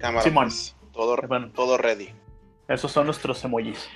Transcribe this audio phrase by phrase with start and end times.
[0.00, 0.22] Cámara.
[0.22, 0.44] Simón.
[0.46, 1.50] pues, todo, Bueno.
[1.54, 2.10] todo ready.
[2.68, 3.88] Esos son nuestros emojis.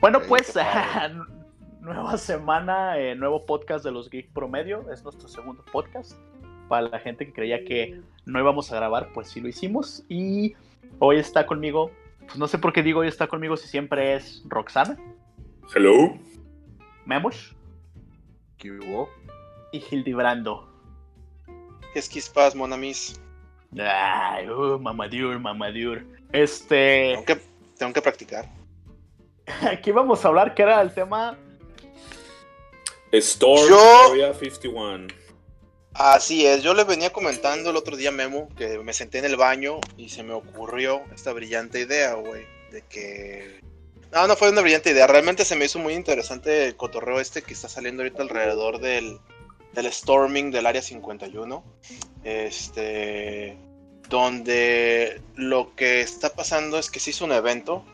[0.00, 0.54] Bueno, pues,
[1.80, 4.90] nueva semana, eh, nuevo podcast de los Geek Promedio.
[4.92, 6.12] Es nuestro segundo podcast.
[6.68, 10.04] Para la gente que creía que no íbamos a grabar, pues sí lo hicimos.
[10.08, 10.54] Y
[11.00, 11.90] hoy está conmigo,
[12.20, 14.96] pues no sé por qué digo hoy está conmigo si siempre es Roxana,
[15.74, 16.16] Hello.
[17.06, 17.56] Memos
[18.56, 19.08] ¿Qué hubo?
[19.72, 20.68] y Hildebrando.
[21.92, 23.19] ¿Qué es?
[23.78, 26.04] Ay, uh, mamadur, mamadur.
[26.32, 27.40] Este, Tengo que,
[27.78, 28.48] tengo que practicar.
[29.70, 31.36] aquí vamos a hablar que era el tema
[33.12, 35.08] Storm Yo- Area 51.
[35.92, 39.36] Así es, yo le venía comentando el otro día, Memo, que me senté en el
[39.36, 43.60] baño y se me ocurrió esta brillante idea, güey, de que...
[44.12, 47.42] No, no fue una brillante idea, realmente se me hizo muy interesante el cotorreo este
[47.42, 49.18] que está saliendo ahorita alrededor del,
[49.72, 51.62] del storming del Área 51,
[52.24, 53.56] este,
[54.08, 57.84] donde lo que está pasando es que se hizo un evento,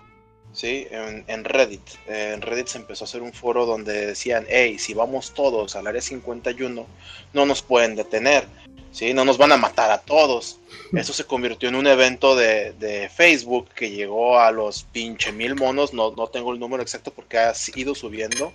[0.52, 0.86] ¿sí?
[0.90, 1.82] En, en Reddit.
[2.06, 5.86] En Reddit se empezó a hacer un foro donde decían, hey, si vamos todos al
[5.86, 6.86] Área 51,
[7.34, 8.46] no nos pueden detener,
[8.90, 9.12] ¿sí?
[9.12, 10.58] No nos van a matar a todos.
[10.94, 15.54] Eso se convirtió en un evento de, de Facebook que llegó a los pinche mil
[15.54, 18.54] monos, no, no tengo el número exacto porque ha ido subiendo,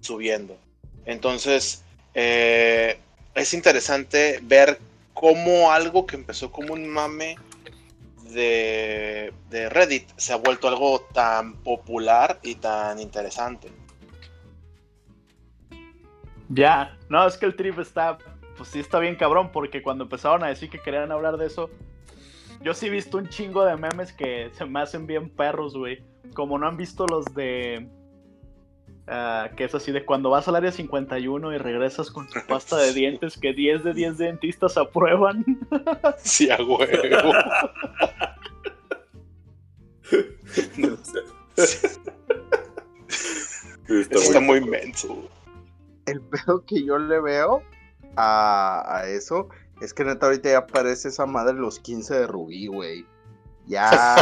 [0.00, 0.56] subiendo.
[1.06, 1.82] Entonces,
[2.14, 2.98] eh,
[3.34, 4.78] es interesante ver
[5.14, 7.36] cómo algo que empezó como un mame
[8.32, 9.32] de,
[9.70, 13.70] Reddit se ha vuelto algo tan popular y tan interesante.
[16.48, 18.18] Ya, no, es que el trip está,
[18.56, 21.70] pues sí está bien cabrón, porque cuando empezaron a decir que querían hablar de eso,
[22.62, 26.02] yo sí he visto un chingo de memes que se me hacen bien perros, güey.
[26.34, 27.88] Como no han visto los de...
[29.10, 32.76] ah, que es así de cuando vas al área 51 y regresas con tu pasta
[32.78, 33.00] de Sí.
[33.00, 35.44] dientes que 10 de 10 dentistas aprueban.
[36.22, 37.34] Sí, a huevo.
[43.88, 45.28] Está Está muy- muy inmenso.
[46.06, 47.62] El pedo que yo le veo
[48.16, 49.48] a, a eso
[49.80, 53.06] es que neta ahorita ya aparece esa madre los 15 de Rubí, güey.
[53.66, 54.16] Ya.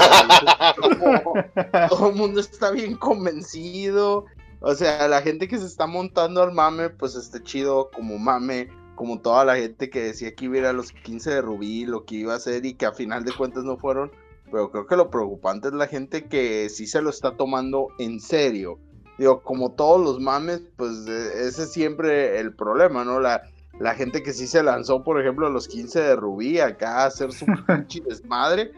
[0.76, 1.32] todo,
[1.88, 4.26] todo el mundo está bien convencido.
[4.60, 8.68] O sea, la gente que se está montando al mame, pues está chido como mame.
[8.96, 11.86] Como toda la gente que decía que iba a ir a los 15 de Rubí,
[11.86, 14.10] lo que iba a hacer y que a final de cuentas no fueron.
[14.50, 18.18] Pero creo que lo preocupante es la gente que sí se lo está tomando en
[18.18, 18.80] serio.
[19.16, 23.20] Digo, como todos los mames, pues eh, ese es siempre el problema, ¿no?
[23.20, 23.42] La,
[23.78, 27.06] la gente que sí se lanzó, por ejemplo, a los 15 de Rubí acá a
[27.06, 28.72] hacer su pinche desmadre,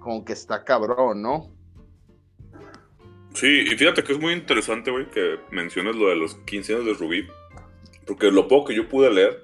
[0.00, 1.50] como que está cabrón, ¿no?
[3.34, 6.86] Sí, y fíjate que es muy interesante, güey, que menciones lo de los 15 años
[6.86, 7.26] de Rubí.
[8.06, 9.42] Porque lo poco que yo pude leer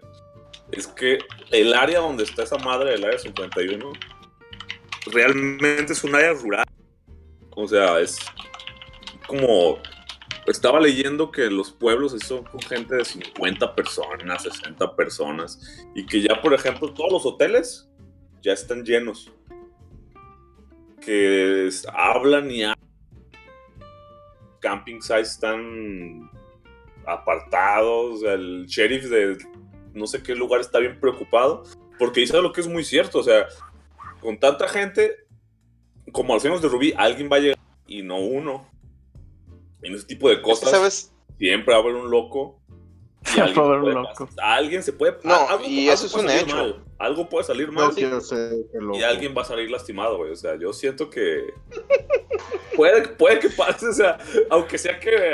[0.72, 1.18] es que
[1.50, 3.92] el área donde está esa madre del área 51
[5.06, 6.66] realmente es un área rural.
[7.50, 8.18] O sea, es
[9.26, 9.78] como.
[10.46, 15.86] Estaba leyendo que los pueblos son con gente de 50 personas, 60 personas.
[15.94, 17.88] Y que ya, por ejemplo, todos los hoteles
[18.42, 19.30] ya están llenos.
[21.02, 22.87] Que hablan y hablan
[24.60, 26.30] camping sites están
[27.06, 29.38] apartados, el sheriff de
[29.94, 31.64] no sé qué lugar está bien preocupado,
[31.98, 33.46] porque dice lo que es muy cierto, o sea,
[34.20, 35.16] con tanta gente,
[36.12, 38.68] como a los años de Rubí, alguien va a llegar y no uno.
[39.82, 41.12] En ese tipo de cosas ¿Sabes?
[41.38, 42.60] siempre va a haber un loco.
[43.24, 44.28] y Siempre alguien va a haber un loco.
[44.42, 45.16] alguien se puede...
[45.24, 46.56] No, algo- y algo eso es un hecho.
[46.56, 47.92] mal, Algo puede salir mal.
[47.96, 50.32] Y alguien va a salir lastimado, güey.
[50.32, 51.54] O sea, yo siento que.
[52.76, 54.18] puede, puede que pase, o sea,
[54.50, 55.32] aunque sea que.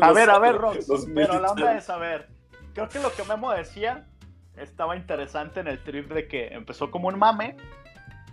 [0.00, 2.28] A los- ver, a ver, Rox, pero la onda es saber.
[2.74, 4.06] Creo que lo que Memo decía
[4.56, 7.56] estaba interesante en el trip de que empezó como un mame.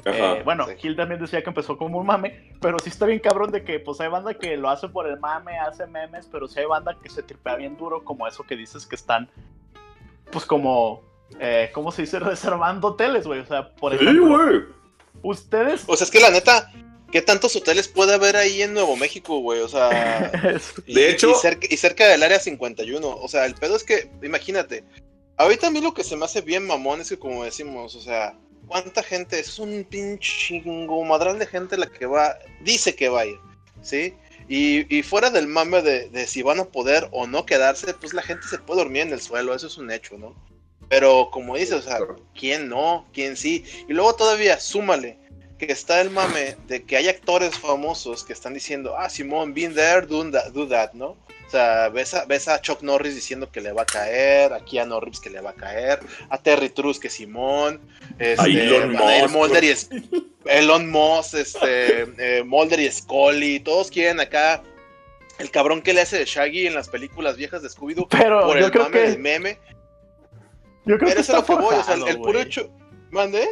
[0.06, 0.34] Ajá.
[0.38, 0.76] Eh, bueno, sí.
[0.78, 3.80] Gil también decía que empezó como un mame, pero sí está bien cabrón de que
[3.80, 6.98] pues hay banda que lo hace por el mame, hace memes, pero sí hay banda
[7.02, 9.30] que se tripea bien duro, como eso que dices que están,
[10.30, 11.02] pues como,
[11.40, 12.20] eh, ¿cómo se dice?
[12.20, 13.40] Reservando hoteles, güey.
[13.40, 14.62] O sea, por Sí, ejemplo, güey.
[15.22, 15.84] ustedes...
[15.88, 16.72] O sea, es que la neta,
[17.12, 19.62] ¿qué tantos hoteles puede haber ahí en Nuevo México, güey?
[19.62, 20.32] O sea,
[20.88, 23.08] y- De hecho- y cerca, y cerca del área 51.
[23.08, 24.84] O sea, el pedo es que, imagínate,
[25.38, 28.02] ahorita a mí lo que se me hace bien mamón es que, como decimos, o
[28.02, 28.36] sea,
[28.68, 29.40] ¿cuánta gente?
[29.40, 30.32] Es un pinche
[30.62, 33.38] chingo madral de gente la que va, dice que va a ir,
[33.82, 34.14] ¿sí?
[34.50, 38.14] Y, y fuera del mame de, de si van a poder o no quedarse, pues
[38.14, 40.36] la gente se puede dormir en el suelo, eso es un hecho, ¿no?
[40.90, 42.00] Pero como dices, o sea,
[42.38, 43.06] ¿quién no?
[43.14, 43.64] ¿Quién sí?
[43.88, 45.18] Y luego todavía, súmale
[45.60, 49.74] que está el mame de que haya actores famosos que están diciendo, ah, Simón, been
[49.74, 51.16] there, do that, do that, ¿no?
[51.48, 54.66] O sea, ves a, ves a Chuck Norris diciendo que le va a caer, a
[54.66, 56.00] Keanu Reeves que le va a caer,
[56.30, 57.80] a Terry Truss que Simón,
[58.20, 59.90] este, Elon Musk, Mulder y Es-
[60.46, 64.64] Elon Musk, este, eh, Mulder y Scully, todos quieren acá
[65.40, 68.58] el cabrón que le hace de Shaggy en las películas viejas de Scooby-Doo Pero por
[68.60, 69.10] yo el creo mame que.
[69.12, 69.60] del meme.
[70.86, 72.18] Yo creo Pero que eso está a lo que voy, o sea, el, forjado, el
[72.18, 72.42] puro güey.
[72.44, 72.70] hecho.
[73.12, 73.48] ¿Mande?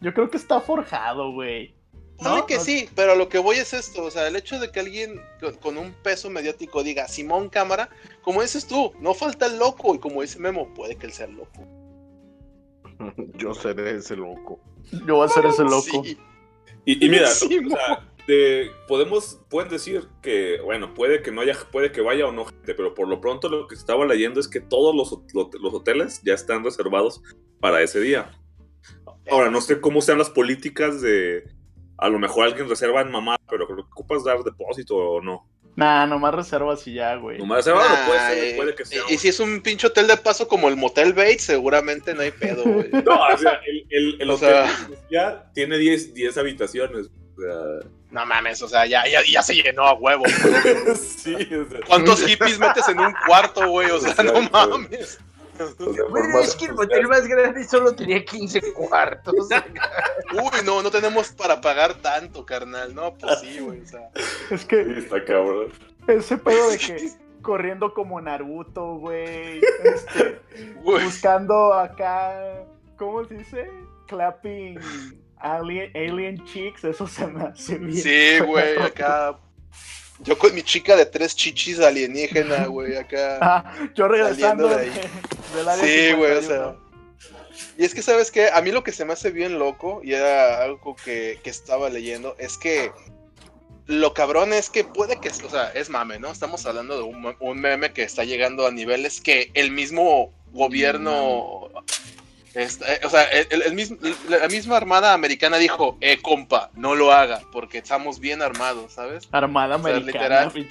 [0.00, 1.74] Yo creo que está forjado, güey.
[2.20, 2.46] ¿No?
[2.46, 4.70] que No- sí, pero a lo que voy es esto, o sea, el hecho de
[4.72, 7.90] que alguien con, con un peso mediático diga Simón Cámara,
[8.22, 11.26] como dices tú, no falta el loco, y como dice Memo, puede que él sea
[11.26, 11.66] el loco.
[13.36, 14.58] Yo seré ese loco.
[15.06, 15.82] Yo voy a ser ese loco.
[16.04, 16.18] Sí.
[16.86, 21.40] Y, y mira, Sí, o sea, de- podemos, pueden decir que, bueno, puede que no
[21.42, 24.40] haya, puede que vaya o no gente, pero por lo pronto lo que estaba leyendo
[24.40, 25.18] es que todos los,
[25.60, 27.22] los hoteles ya están reservados
[27.60, 28.30] para ese día.
[29.30, 31.44] Ahora, no sé cómo sean las políticas de,
[31.98, 35.48] a lo mejor alguien reserva en mamá, pero creo que ocupas dar depósito o no.
[35.74, 37.36] Nah, nomás reservas y ya, güey.
[37.38, 39.02] Nomás reserva, Nah, puede, ser, eh, puede que sea.
[39.10, 42.22] y, y si es un pinche hotel de paso como el Motel Bates, seguramente no
[42.22, 42.88] hay pedo, güey.
[43.04, 47.10] No, o sea, el, el, el O hotel sea- ya tiene 10 10 habitaciones.
[47.36, 50.24] O sea, No mames, o sea, ya, ya, ya se llenó a huevo.
[50.96, 53.90] sí, o sea, ¿Cuántos hippies metes en un cuarto, güey?
[53.90, 55.18] O sea, no mames.
[55.60, 59.34] o sea, por Bueno, más- es que el motel más grande solo tenía 15 cuartos.
[60.32, 62.94] Uy, no, no tenemos para pagar tanto, carnal.
[62.94, 63.82] No, pues sí, güey.
[63.82, 64.08] O sea,
[64.50, 65.68] Es Sí, que está cabrón.
[66.08, 67.10] ese pedo de que
[67.42, 69.60] corriendo como Naruto, güey.
[69.84, 70.40] Este,
[70.76, 71.04] güey.
[71.04, 72.64] buscando acá.
[72.96, 73.70] ¿Cómo se dice?
[74.06, 74.78] Clapping
[75.38, 76.84] alien, alien chicks.
[76.84, 77.96] Eso se me hace bien.
[78.02, 79.38] Sí, güey, acá.
[80.20, 83.38] Yo con mi chica de tres chichis alienígena, güey, acá.
[83.42, 85.00] Ah, yo regresando de de ahí.
[85.54, 86.46] del área Sí, güey, o 51.
[86.48, 86.76] sea.
[87.78, 88.48] Y es que, ¿sabes qué?
[88.50, 91.88] A mí lo que se me hace bien loco, y era algo que, que estaba
[91.90, 92.90] leyendo, es que
[93.86, 96.30] lo cabrón es que puede que, o sea, es mame, ¿no?
[96.32, 100.32] Estamos hablando de un, me- un meme que está llegando a niveles que el mismo
[100.52, 101.68] gobierno,
[102.56, 103.98] eh, o sea, el, el mismo,
[104.30, 109.28] la misma armada americana dijo, eh, compa, no lo haga, porque estamos bien armados, ¿sabes?
[109.30, 110.68] Armada O sea, americana, literal.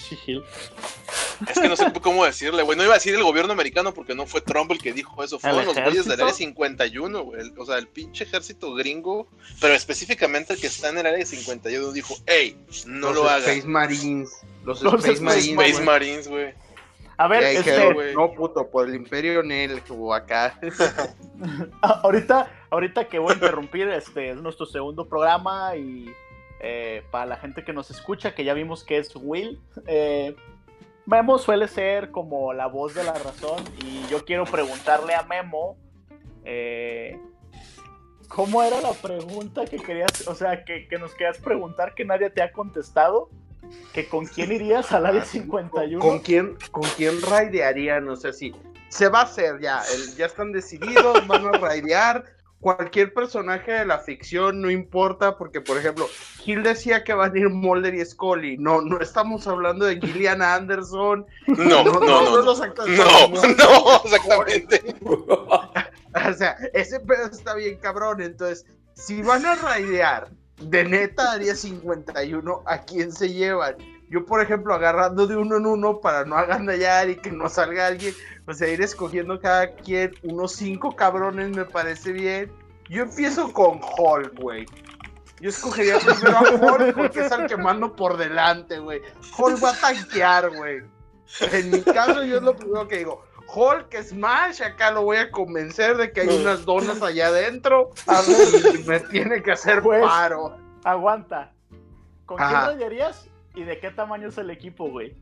[1.48, 2.76] Es que no sé cómo decirle, güey.
[2.76, 5.38] No iba a decir el gobierno americano porque no fue Trump el que dijo eso.
[5.38, 7.54] Fueron ¿El los güeyes del área 51, güey.
[7.58, 9.28] O sea, el pinche ejército gringo,
[9.60, 12.58] pero específicamente el que está en el área 51 dijo, hey,
[12.88, 13.48] no los lo hagas.
[13.48, 14.31] Space Marines.
[14.64, 16.28] Los, Los Space, Space Marines.
[16.28, 16.54] Güey.
[17.18, 20.60] A ver, este, no, puto, por el Imperio Nel, o acá.
[21.82, 26.14] Ah, ahorita, ahorita que voy a interrumpir, este es nuestro segundo programa y
[26.62, 30.36] eh, para la gente que nos escucha, que ya vimos que es Will, eh,
[31.06, 35.78] Memo suele ser como la voz de la razón y yo quiero preguntarle a Memo,
[36.44, 37.20] eh,
[38.28, 42.30] ¿cómo era la pregunta que querías, o sea, que, que nos querías preguntar que nadie
[42.30, 43.30] te ha contestado?
[43.94, 46.00] ¿Que con quién irías al área 51?
[46.00, 48.08] ¿Con quién, con quién raidearían?
[48.10, 48.54] O sea, sí.
[48.90, 49.82] Se va a hacer ya.
[49.94, 52.24] el- ya están decididos, van a raidear.
[52.60, 56.08] Cualquier personaje de la ficción, no importa, porque por ejemplo,
[56.40, 58.58] Gil decía que van a ir Mulder y Scully.
[58.58, 61.28] No, no estamos hablando de Gillian Anderson.
[61.48, 62.42] No, no, no.
[62.44, 62.98] No, actores.
[62.98, 63.28] no,
[63.58, 64.96] no, exactamente.
[66.30, 68.22] O sea, ese pedo está bien cabrón.
[68.22, 73.75] Entonces, si van a raidear de neta área 51, ¿a quién se llevan?
[74.10, 77.88] Yo, por ejemplo, agarrando de uno en uno para no agandallar y que no salga
[77.88, 78.13] alguien,
[78.46, 82.52] o sea, ir escogiendo cada quien unos cinco cabrones me parece bien.
[82.88, 84.66] Yo empiezo con Hulk, güey.
[85.42, 89.02] Yo escogería primero a Hulk porque es el que mando por delante, güey.
[89.38, 90.83] Hulk va a tanquear, güey.
[91.52, 93.26] En mi caso, yo es lo primero que digo.
[93.56, 97.92] Hulk, Smash, acá lo voy a convencer de que hay unas donas allá adentro
[98.74, 100.57] y me tiene que hacer Pues, paro.
[100.83, 101.54] Aguanta.
[102.26, 102.68] ¿Con quién Ajá.
[102.68, 105.16] rayarías y de qué tamaño es el equipo, güey?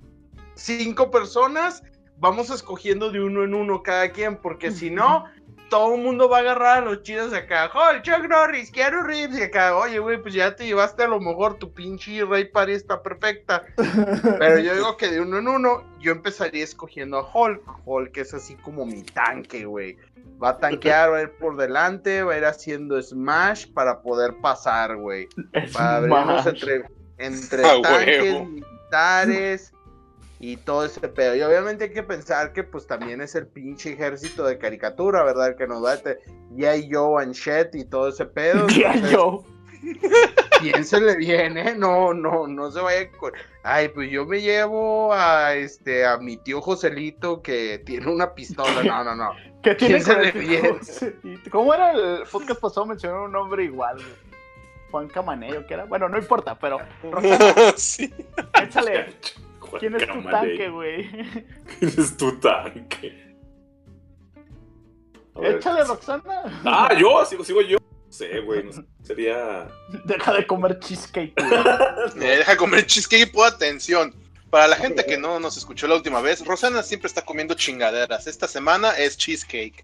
[0.55, 1.83] Cinco personas,
[2.17, 5.25] vamos escogiendo de uno en uno cada quien, porque si no,
[5.73, 7.71] todo el mundo va a agarrar a los chidos acá.
[7.73, 11.19] Hulk, Chuck Norris, Keanu Reeves, y acá, oye, güey, pues ya te llevaste a lo
[11.19, 13.63] mejor tu pinche Rey Party está perfecta.
[14.37, 17.63] Pero yo digo que de uno en uno, yo empezaría escogiendo a Hulk.
[17.85, 19.97] Hulk es así como mi tanque, güey.
[20.41, 24.35] Va a tanquear, va a ir por delante, va a ir haciendo smash para poder
[24.41, 25.27] pasar, güey.
[25.53, 26.83] Es Para abrirnos entre,
[27.17, 28.45] entre A tanques, huevo.
[28.45, 29.73] militares
[30.45, 31.37] y todo ese pedo.
[31.37, 35.47] Y obviamente hay que pensar que pues también es el pinche ejército de caricatura, ¿verdad?
[35.47, 36.01] El que nos va a
[36.51, 38.67] ya Joe and Shet y todo ese pedo.
[38.77, 39.45] Ya Entonces, yo.
[40.61, 41.75] piénsele bien, ¿eh?
[41.77, 43.31] No, no, no se vaya con...
[43.63, 48.83] Ay, pues yo me llevo a este a mi tío Joselito que tiene una pistola.
[48.83, 49.31] No, no, no.
[49.63, 50.77] ¿Qué tiene el bien.
[51.51, 52.85] ¿Cómo era el podcast pasado?
[52.85, 54.33] Mencionaron un nombre igual, güey.
[54.91, 55.85] Juan Camanello, que era.
[55.85, 56.79] Bueno, no importa, pero.
[57.01, 58.13] Roxana, sí.
[58.61, 59.07] échale.
[59.79, 61.09] ¿Quién es tu tanque, güey?
[61.79, 63.33] ¿Quién es tu tanque?
[65.41, 66.61] Échale, Roxana.
[66.63, 67.77] Ah, yo, sigo, sigo yo.
[67.79, 68.63] No sé, güey.
[68.63, 68.83] no sé.
[69.01, 69.67] Sería.
[70.05, 71.51] Deja de comer cheesecake, güey.
[72.23, 74.13] Eh, deja comer cheesecake y pon atención.
[74.49, 78.27] Para la gente que no nos escuchó la última vez, Rosana siempre está comiendo chingaderas.
[78.27, 79.83] Esta semana es cheesecake.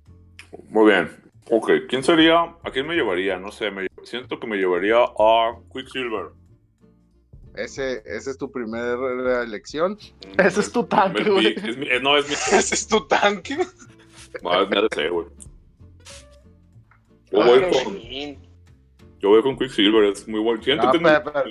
[0.70, 1.10] Muy bien.
[1.50, 2.42] Ok, ¿quién sería?
[2.42, 3.38] ¿A quién me llevaría?
[3.40, 6.28] No sé, me siento que me llevaría a Quicksilver.
[7.64, 9.98] Ese, esa es tu primera elección.
[10.38, 11.48] Ese es tu tanque, Es mi- güey.
[11.56, 12.34] es mi- eh, no, es mi.
[12.58, 13.58] ¿Ese es tu tanque?
[14.44, 15.28] No, es mi ADC, güey.
[17.32, 18.00] Yo Ah, voy con,
[19.20, 20.64] yo voy con Quicksilver, es muy bueno.
[20.64, 21.46] Siento No, pero- pero-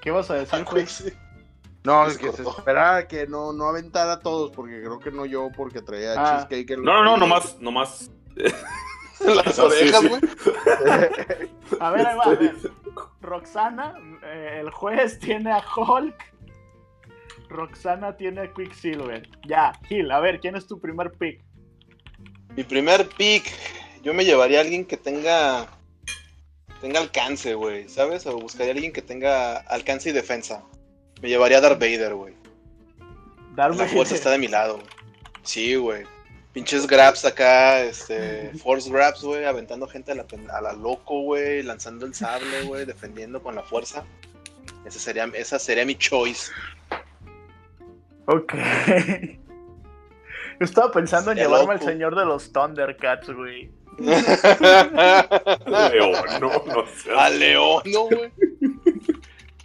[0.00, 0.86] ¿Qué vas a decir, güey?
[0.86, 1.12] Sí.
[1.84, 5.24] No, es que se esperaba que no, no aventara a todos, porque creo que no
[5.26, 6.46] yo, porque traía Ah.
[6.48, 6.70] cheesecake.
[6.78, 8.10] en No, no, no, nomás, nomás.
[9.44, 10.20] Las orejas, güey.
[11.80, 12.54] A ver, ahí va, a ver.
[13.20, 16.14] Roxana, eh, el juez tiene a Hulk.
[17.48, 19.28] Roxana tiene a Quicksilver.
[19.46, 21.40] Ya, Gil, a ver, ¿quién es tu primer pick?
[22.56, 23.52] Mi primer pick,
[24.02, 25.68] yo me llevaría a alguien que tenga
[26.80, 28.26] tenga alcance, güey, ¿sabes?
[28.26, 30.62] O buscaría a alguien que tenga alcance y defensa.
[31.20, 32.34] Me llevaría a Darth Vader, güey.
[33.54, 34.78] Darth La fuerza está de mi lado.
[35.42, 36.04] Sí, güey.
[36.56, 41.20] Pinches grabs acá, este, force grabs, güey, aventando gente a la, pen- a la loco,
[41.20, 44.06] güey, lanzando el sable, güey, defendiendo con la fuerza.
[44.86, 46.50] Esa sería, esa sería mi choice.
[48.24, 48.54] Ok.
[50.58, 53.70] Yo estaba pensando en llevarme al señor de los Thundercats, güey.
[53.98, 54.24] León,
[56.40, 58.32] no, no seas- a León, ¿no, güey?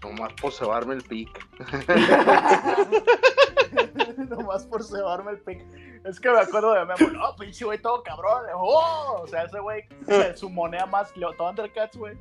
[0.01, 1.29] Nomás por cebarme el pick.
[4.29, 5.61] Nomás por cebarme el pick.
[6.05, 7.09] Es que me acuerdo de Memo.
[7.11, 8.43] No, pinche güey, todo cabrón.
[8.55, 9.21] ¡Oh!
[9.23, 12.15] O sea, ese güey se sumonea más Leo- Thundercats, güey.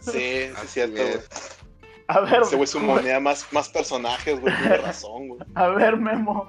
[0.00, 1.20] Sí, sí, cierto, güey.
[2.08, 5.40] A ver, Ese güey sumonea más, más personajes, güey, tiene razón, güey.
[5.54, 6.48] a ver, Memo.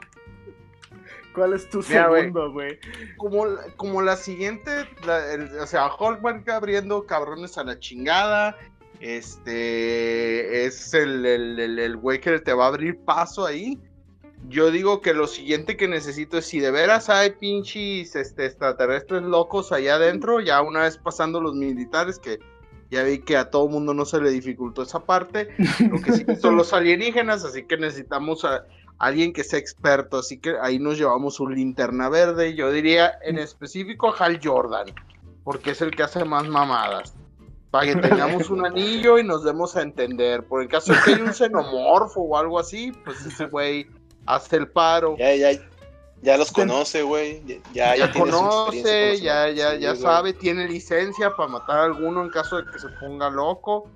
[1.33, 2.79] ¿Cuál es tu Mira, segundo, güey?
[3.17, 8.55] Como, como la siguiente, la- el- o sea, Hulk va abriendo cabrones a la chingada.
[9.03, 13.79] Este es el, el, el- el que te va a abrir paso ahí.
[14.47, 19.23] Yo digo que lo siguiente que necesito es si de veras hay pinches este, extraterrestres
[19.23, 22.39] locos allá adentro, ya una vez pasando los militares, que
[22.91, 25.49] ya vi que a todo mundo no se le dificultó esa parte.
[25.89, 28.65] Lo que sí son los alienígenas, así que necesitamos a
[28.99, 30.19] alguien que sea experto.
[30.19, 32.53] Así que ahí nos llevamos un linterna verde.
[32.55, 34.87] Yo diría en específico a Hal Jordan,
[35.43, 37.13] porque es el que hace más mamadas.
[37.73, 40.43] Para que tengamos un anillo y nos demos a entender.
[40.45, 43.87] Por el caso de que hay un xenomorfo o algo así, pues ese güey
[44.27, 45.17] hace el paro.
[45.17, 45.59] Ya, ya,
[46.21, 47.41] ya los conoce, güey.
[47.73, 50.01] Ya, ya, Ya, tiene su conoce, experiencia ya, con ya, Sí, ya güey.
[50.03, 53.89] sabe, tiene licencia para matar a alguno en caso de que se ponga loco.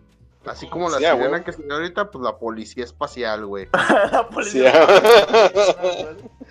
[0.48, 3.68] Así como la Sí, sirena que se ve ahorita, pues la policía espacial, güey.
[3.74, 4.88] La Sí, policía.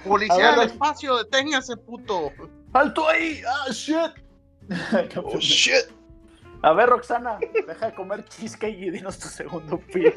[0.06, 2.30] Policía A ver, del espacio, deténgase, puto.
[2.73, 3.40] ¡Alto ahí!
[3.49, 3.97] ¡Ah, shit!
[5.25, 5.87] Oh, shit.
[6.66, 10.12] A ver, Roxana, deja de comer cheesecake y dinos tu segundo pick.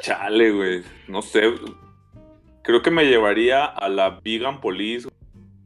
[0.00, 0.82] Chale, güey.
[1.08, 1.42] No sé.
[2.62, 5.10] Creo que me llevaría a la Vegan Police.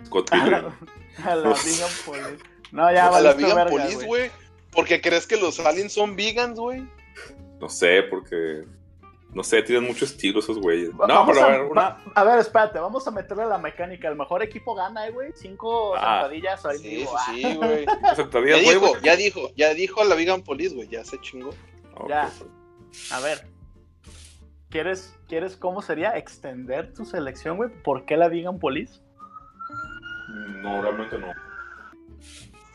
[0.04, 0.76] Scott A la,
[1.24, 2.42] a la Vegan Police.
[2.72, 4.06] No, ya a la vegan verga, police, güey.
[4.06, 4.30] güey.
[4.72, 6.84] Porque crees que los aliens son vegans, güey.
[7.60, 8.64] No sé, porque.
[9.34, 10.90] No sé, tienen mucho estilo esos güeyes.
[10.94, 13.58] No, Vamos pero a, a ver, una- va- a ver, espérate, vamos a meterle la
[13.58, 14.08] mecánica.
[14.08, 15.32] El mejor equipo gana, eh, güey.
[15.34, 17.84] Cinco Ah, sentadillas ahí Sí, sí, sí, güey.
[18.48, 19.02] Ya dijo, güey?
[19.02, 20.88] ya dijo, ya dijo a la vegan police, güey.
[20.88, 21.50] Ya se chingó.
[22.08, 22.30] Ya.
[23.10, 23.46] Ah, A ver.
[24.70, 27.70] ¿Quieres, ¿Quieres cómo sería extender tu selección, güey?
[27.82, 29.00] ¿Por qué la Vegan Police?
[30.62, 31.28] No, realmente no.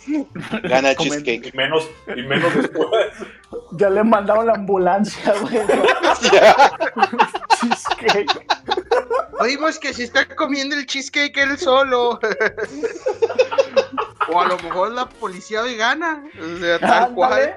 [0.64, 1.48] Gana cheesecake.
[1.54, 2.88] Y menos, y menos después.
[3.74, 5.60] Ya le mandaron la ambulancia, güey.
[6.32, 6.56] Ya.
[7.60, 8.46] Cheesecake.
[9.40, 12.20] Oímos que se está comiendo el cheesecake él solo.
[14.32, 16.24] o a lo mejor la policía vegana.
[16.40, 17.34] O sea, tal cual.
[17.34, 17.56] Ándale.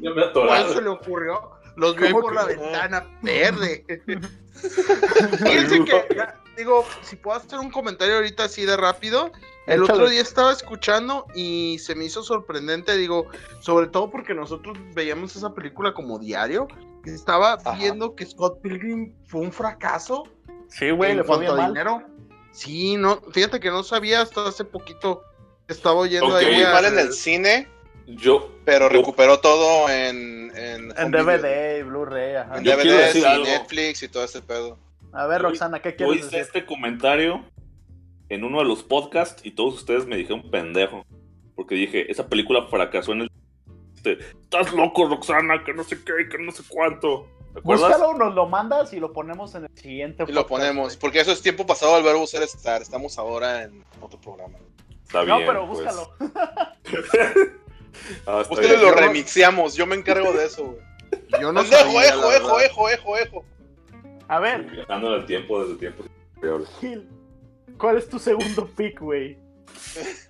[0.00, 0.84] Ya me ¿Cuál se atoraron.
[0.84, 1.50] le ocurrió?
[1.76, 2.48] Los vi ¿Cómo por que la no?
[2.48, 3.84] ventana verde.
[5.44, 9.32] Fíjense que, ya, digo, si puedo hacer un comentario ahorita así de rápido.
[9.66, 9.92] El Échale.
[9.92, 13.26] otro día estaba escuchando y se me hizo sorprendente, digo,
[13.60, 16.66] sobre todo porque nosotros veíamos esa película como diario.
[17.04, 17.72] que Estaba Ajá.
[17.78, 20.24] viendo que Scott Pilgrim fue un fracaso
[20.68, 21.68] Sí, güey, le fue bien mal.
[21.68, 22.02] dinero.
[22.50, 25.22] Sí, no, fíjate que no sabía hasta hace poquito.
[25.68, 26.62] Estaba oyendo ahí.
[26.62, 27.68] A- mal en el cine,
[28.06, 32.56] Yo, pero Yo- recuperó todo en, en, En home video, DVD y Blu-ray, ajá.
[32.58, 33.44] En Yo DVDs decir y algo.
[33.44, 34.78] Netflix y todo ese pedo.
[35.12, 36.40] A ver, Yo- Roxana, ¿qué yo quieres hice decir?
[36.40, 37.44] este comentario
[38.28, 41.04] en uno de los podcasts y todos ustedes me dijeron pendejo.
[41.56, 43.30] porque dije, esa película fracasó en el...
[43.96, 47.26] este, Estás loco, Roxana, que no sé qué, que no sé cuánto.
[47.52, 47.88] ¿Te acuerdas?
[47.98, 50.22] Búscalo, nos lo mandas y lo ponemos en el siguiente.
[50.28, 50.98] Y lo podcast, ponemos, güey.
[51.00, 52.80] porque eso es tiempo pasado del verbo ser estar.
[52.80, 54.56] Estamos ahora en otro programa.
[55.02, 55.78] Está No, bien, pero pues.
[55.84, 56.12] búscalo.
[58.26, 58.82] Ah, está Ustedes bien.
[58.82, 60.78] lo Yo- remixiamos, yo me encargo de eso, güey.
[61.40, 63.44] Yo no sabía, ejo, ejo, ejo, ejo, ejo.
[64.28, 66.06] A ver, Viajando en el tiempo desde tiempos.
[66.80, 67.08] Gil,
[67.78, 69.36] ¿cuál es tu segundo pick, güey?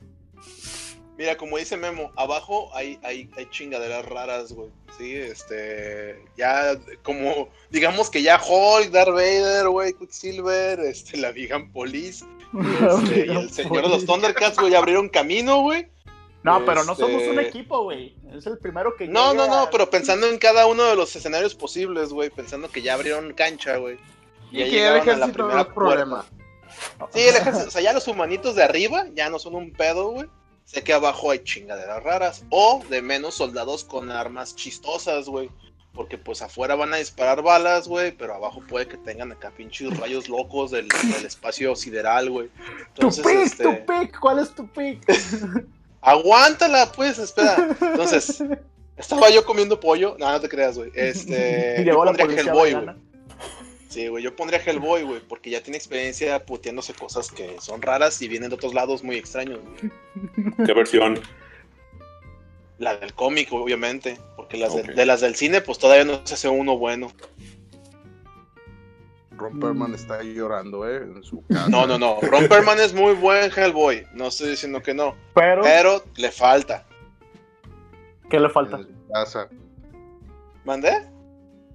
[1.18, 4.70] Mira, como dice Memo, abajo hay, hay, hay chingaderas raras, güey.
[4.96, 6.24] Sí, este.
[6.36, 7.48] Ya, como.
[7.70, 12.24] Digamos que ya Hulk, Darth Vader, güey, Quicksilver, este, la Vegan Police.
[13.02, 15.88] este, y el señor de los Thundercats, güey, ya abrieron camino, güey.
[16.52, 18.16] No, pero no Este- somos un equipo, güey.
[18.32, 21.14] Es el primero que No, no, no, a- pero pensando en cada uno de los
[21.14, 22.30] escenarios posibles, güey.
[22.30, 23.98] Pensando que ya abrieron cancha, güey.
[24.50, 26.24] Y ya que el llegaron a la ejército no primera es problema.
[27.12, 30.10] Sí, el ejército, o sea, ya los humanitos de arriba ya no son un pedo,
[30.10, 30.28] güey.
[30.64, 32.44] Sé que abajo hay chingaderas raras.
[32.50, 35.50] O de menos soldados con armas chistosas, güey.
[35.94, 38.12] Porque pues afuera van a disparar balas, güey.
[38.12, 42.50] Pero abajo puede que tengan acá pinches rayos locos del, del espacio sideral, güey.
[42.94, 45.00] Tu pick, este, tu pick, ¿cuál es tu pick?
[46.10, 47.76] aguántala, pues, espera.
[47.80, 48.42] Entonces,
[48.96, 50.16] estaba yo comiendo pollo.
[50.18, 50.90] No, no te creas, güey.
[50.94, 51.82] Este.
[51.86, 52.86] Yo la pondría Hellboy, güey.
[53.88, 58.20] Sí, güey, yo pondría Hellboy, güey, porque ya tiene experiencia puteándose cosas que son raras
[58.20, 59.60] y vienen de otros lados muy extraños.
[59.62, 60.54] güey.
[60.66, 61.18] ¿Qué versión?
[62.76, 66.34] La del cómic, obviamente, porque las de- de, las del cine, pues todavía no se
[66.34, 67.10] hace uno bueno.
[69.38, 69.94] Romperman Mm.
[69.94, 70.96] está llorando, ¿eh?
[70.98, 71.68] En su casa.
[71.68, 72.18] No, no, no.
[72.20, 76.84] Romperman es muy buen Hellboy, no estoy diciendo que no, Pero, pero le falta.
[78.28, 78.76] ¿qué le falta?
[78.78, 79.48] En su casa.
[80.64, 80.90] ¿Mandé?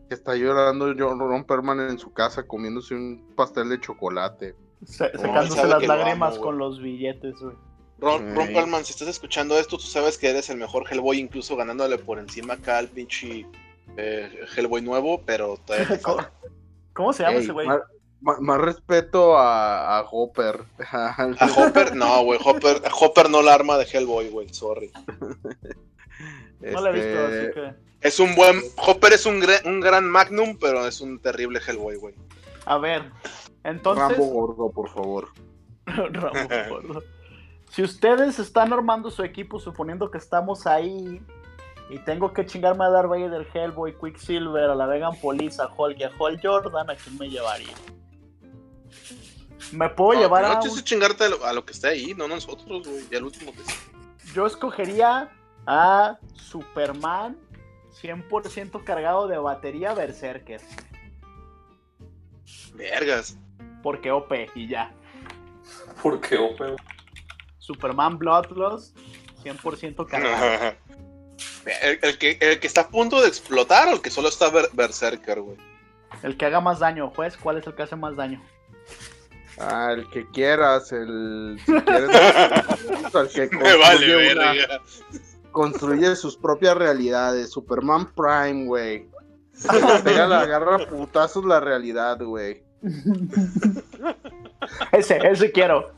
[0.10, 4.56] Que está llorando yo, Romperman en su casa comiéndose un pastel de chocolate.
[4.86, 7.56] Se- secándose las lágrimas amo, con los billetes, güey.
[8.00, 8.36] Ron.
[8.36, 12.20] Romperman, si estás escuchando esto, tú sabes que eres el mejor Hellboy, incluso ganándole por
[12.20, 13.46] encima acá al pinche
[13.96, 16.34] eh, Hellboy nuevo, pero todavía te ¿Cómo, falta.
[16.94, 17.68] Cómo se llama Ey, ese güey?
[17.68, 17.80] Más,
[18.22, 20.64] más- más respeto a, a Hopper.
[20.92, 24.92] A Hopper, no, güey, Hopper, Hopper no la arma de Hellboy, güey, sorry.
[26.62, 28.08] No lo he visto, Este, así que.
[28.08, 28.62] Es un buen.
[28.78, 32.16] Hopper es un, gre- un gran Magnum, pero es un terrible Hellboy, güey.
[32.66, 33.12] A ver,
[33.64, 34.08] entonces.
[34.18, 35.28] Rambo gordo, por favor.
[35.86, 37.04] Rambo gordo.
[37.70, 41.22] Si ustedes están armando su equipo suponiendo que estamos ahí
[41.94, 46.00] y tengo que chingarme a Darth Vader, Hellboy, Quicksilver, a la Vegan Police, a Hulk
[46.00, 47.74] y a Hulk Jordan, ¿a quién me llevaría?
[49.72, 52.14] Me puedo llevar no, a no un- chingarte a lo, a lo que esté ahí,
[52.16, 53.06] no nosotros, güey.
[53.12, 53.74] El último que sí.
[54.34, 55.32] Yo escogería
[55.68, 57.38] a Superman
[58.02, 60.62] 100% cargado de batería Berserker.
[62.74, 63.38] Vergas.
[63.82, 64.94] Porque OP y ya.
[66.02, 66.76] ¿Por qué, Ope?
[67.60, 68.98] Superman Bloodlust
[69.44, 70.76] 100% cargado.
[71.82, 74.50] El, el que, el que está a punto de explotar o el que solo está
[74.50, 75.58] ber- Berserker, güey.
[76.22, 78.42] El que haga más daño, juez, ¿cuál es el que hace más daño?
[79.60, 81.60] Ah, el que quieras, el.
[81.66, 82.10] Si quieres,
[83.16, 84.82] el que Me vale, construye, una- verga.
[85.52, 87.52] construye sus propias realidades.
[87.52, 89.08] Superman Prime, güey.
[89.72, 92.64] Le Pega la agarra a putazos la realidad, güey.
[94.92, 95.92] Ese, ese quiero.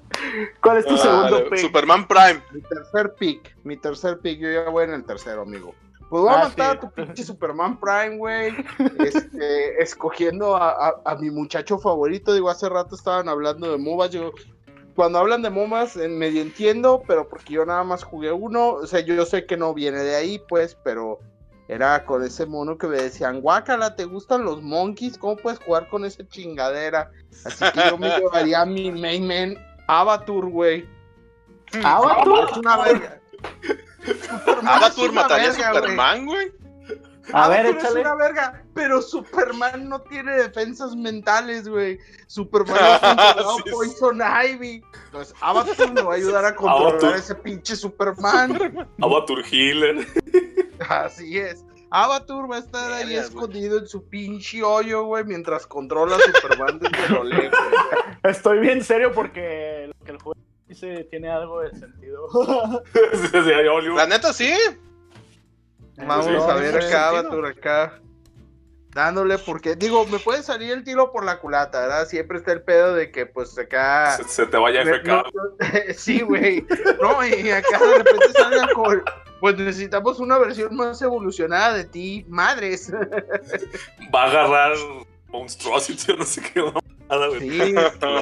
[0.62, 1.60] ¿Cuál es tu Ah, segundo pick?
[1.60, 2.42] Superman Prime.
[2.52, 5.74] Mi tercer pick, mi tercer pick, yo ya voy en el tercero, amigo.
[6.10, 6.78] Pues voy a Ah, matar sí.
[6.78, 8.54] a tu pinche Superman Prime, güey.
[9.00, 12.34] Este, escogiendo a, a- a mi muchacho favorito.
[12.34, 14.12] Digo, hace rato estaban hablando de MOBAs.
[14.12, 14.32] Yo,
[14.96, 18.74] cuando hablan de MOBAs, eh, medio entiendo, pero porque yo nada más jugué uno.
[18.74, 21.20] O sea, yo, yo sé que no viene de ahí, pues, pero
[21.68, 25.18] era con ese mono que me decían, guácala, ¿te gustan los monkeys?
[25.18, 27.10] ¿Cómo puedes jugar con esa chingadera?
[27.44, 30.88] Así que yo me llevaría a mi main man, Avatur, güey.
[31.84, 32.50] Avatar.
[32.52, 33.22] Es una verga.
[34.06, 35.74] Es una mataría a.
[35.74, 36.52] Superman, güey.
[37.34, 38.02] A ver, échale.
[38.02, 42.00] Es una verga, pero Superman no tiene defensas mentales, güey.
[42.28, 43.72] Superman ha controlado Sí, sí.
[43.72, 44.84] Poison Ivy.
[45.06, 47.16] Entonces, Avatar me va a ayudar a controlar Avatar.
[47.16, 48.88] ese pinche Superman.
[49.02, 50.08] Avatar Healer.
[50.88, 51.66] Así es.
[51.92, 53.16] Avatar va a estar ahí güey.
[53.18, 57.58] escondido en su pinche hoyo, güey, mientras controla a Superman desde lo lejos.
[58.24, 62.28] Estoy bien serio porque lo que el juego dice tiene algo de sentido.
[63.96, 64.54] La neta, sí.
[65.98, 67.10] Vamos Sí, a ver acá.
[67.10, 68.02] Avatar, acá.
[68.94, 72.08] Dándole, porque, digo, me puede salir el tiro por la culata, ¿verdad?
[72.08, 74.16] Siempre está el pedo de que, pues, acá...
[74.16, 75.06] Se, se te vaya a FK.
[75.08, 75.34] No, no,
[75.98, 76.66] sí, güey.
[77.02, 79.04] No, y acá de repente salga con.
[79.46, 82.92] Pues necesitamos una versión más evolucionada de ti, madres.
[84.12, 84.72] Va a agarrar
[85.28, 86.64] Monstrosity o no sé qué.
[87.08, 87.42] Nada, güey.
[87.42, 87.76] Sí,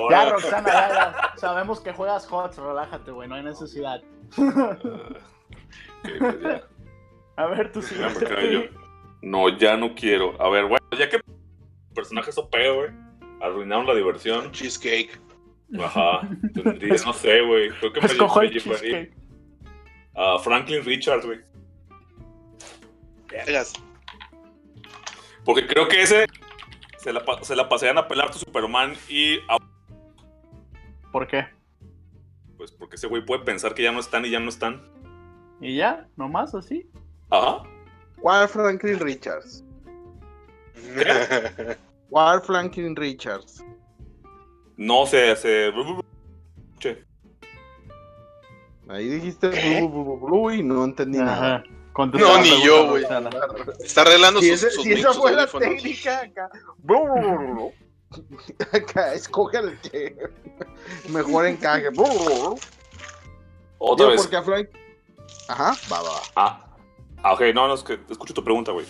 [0.09, 1.33] Ya, Roxana, ya, ya.
[1.37, 4.03] Sabemos que juegas HOTS, relájate, güey, no hay necesidad.
[4.35, 6.67] Ok, pues ya.
[7.37, 8.63] A ver, tú yo.
[9.21, 10.35] No, ya no quiero.
[10.41, 11.21] A ver, bueno, ya que
[11.95, 12.89] personajes OP, güey,
[13.39, 14.51] arruinaron la diversión.
[14.51, 15.21] Cheesecake.
[15.79, 16.27] Ajá,
[17.05, 17.69] no sé, güey.
[17.69, 19.09] Creo que me, me el llevaría
[20.15, 21.39] a Franklin Richards, güey.
[23.29, 23.73] Vergas.
[25.45, 26.25] Porque creo que ese
[26.97, 29.57] se la, se la pasarían a pelar tu Superman y a-
[31.11, 31.45] ¿Por qué?
[32.57, 34.81] pues porque ese güey puede pensar que ya no están y ya no están.
[35.59, 36.07] ¿Y ya?
[36.15, 36.89] ¿Nomás así?
[37.29, 37.63] Ajá.
[38.21, 39.65] ¿Cuál Franklin Richards?
[42.09, 43.63] ¿Cuál Franklin Richards?
[44.77, 45.71] No se se
[46.79, 47.03] Che.
[48.93, 51.55] Ahí dijiste blu, blu, blu, blu, y no entendí nada.
[51.57, 51.63] Ajá.
[51.95, 53.03] No, ni yo, güey.
[53.83, 56.49] Está arreglando Si, sus, ese- sus si esa fue la técnica acá.
[56.79, 57.73] Blu, blu, blu, blu.
[58.71, 60.15] Acá, escoge el que
[61.09, 61.89] mejor encaje.
[61.89, 62.59] Blu, blu, blu.
[63.79, 64.21] Otra Digo, vez.
[64.21, 64.69] porque a Frank.
[65.49, 66.09] Ajá, va, va.
[66.09, 66.21] va.
[66.35, 66.59] Ah.
[67.23, 68.85] Ah, ok, no, no, es que escucho tu pregunta, güey.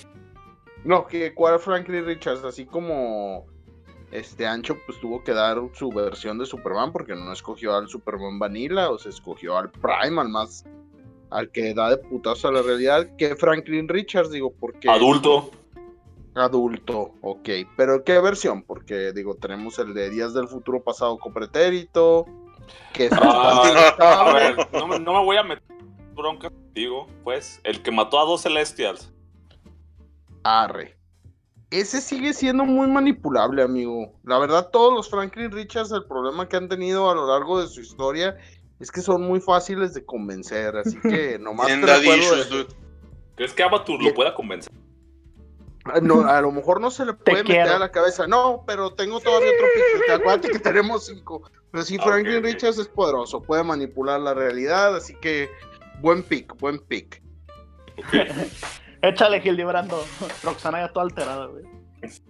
[0.84, 3.46] No, que cuál Franklin Richards, así como
[4.12, 8.38] este Ancho, pues tuvo que dar su versión de Superman porque no escogió al Superman
[8.40, 10.66] Vanilla, o se escogió al Prime, al más,
[11.32, 15.50] al que da de putazo a la realidad, que Franklin Richards, digo, porque Adulto.
[16.36, 18.64] adulto, ok, pero ¿qué versión?
[18.64, 22.26] Porque digo, tenemos el de Días del Futuro Pasado con pretérito,
[22.94, 25.64] que es Ah, a ver, no, me- no me voy a meter
[26.16, 27.60] bronca contigo, pues.
[27.64, 29.12] El que mató a dos Celestials.
[30.44, 30.98] Arre.
[31.74, 34.14] Ese sigue siendo muy manipulable, amigo.
[34.26, 37.68] La verdad, todos los Franklin Richards, el problema que han tenido a lo largo de
[37.68, 38.38] su historia
[38.80, 40.78] es que son muy fáciles de convencer.
[40.78, 41.74] Así que nomás te
[42.06, 42.68] issues, de-.
[43.36, 44.72] ¿Crees que Avatar lo pueda convencer?
[45.86, 47.76] Ah, no, a lo mejor no se le puede meter quiero.
[47.76, 48.28] a la cabeza.
[48.28, 50.14] No, pero tengo todavía otro piquete.
[50.14, 51.42] Acuérdate que tenemos cinco.
[51.72, 52.44] Pero sí, Ah, Franklin.
[52.44, 53.42] Richards es poderoso.
[53.42, 54.96] Puede manipular la realidad.
[54.96, 55.50] Así que
[56.02, 57.20] buen pick, buen pick.
[59.04, 60.04] Échale, Gildibrando.
[60.44, 61.64] Roxana ya toda alterada, güey.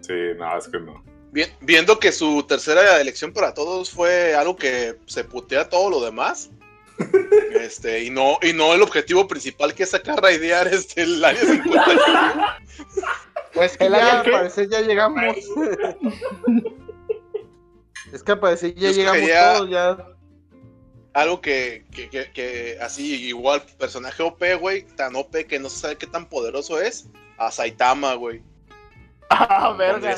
[0.00, 1.02] Sí, no, es que no.
[1.32, 6.00] Vi- Viendo que su tercera elección para todos fue algo que se putea todo lo
[6.04, 6.50] demás.
[7.54, 11.40] Este, y no, y no el objetivo principal que es sacar raidear este el área
[11.40, 12.42] 51.
[13.54, 15.22] Pues que ¿El ya, área al parecer ya llegamos.
[18.12, 19.96] es que al parecer ya Yo llegamos escogería- todos, ya.
[21.14, 25.78] Algo que, que, que, que así, igual, personaje OP, güey, tan OP que no se
[25.78, 27.06] sabe qué tan poderoso es,
[27.38, 28.42] a Saitama, güey.
[29.30, 30.16] Ah, verga.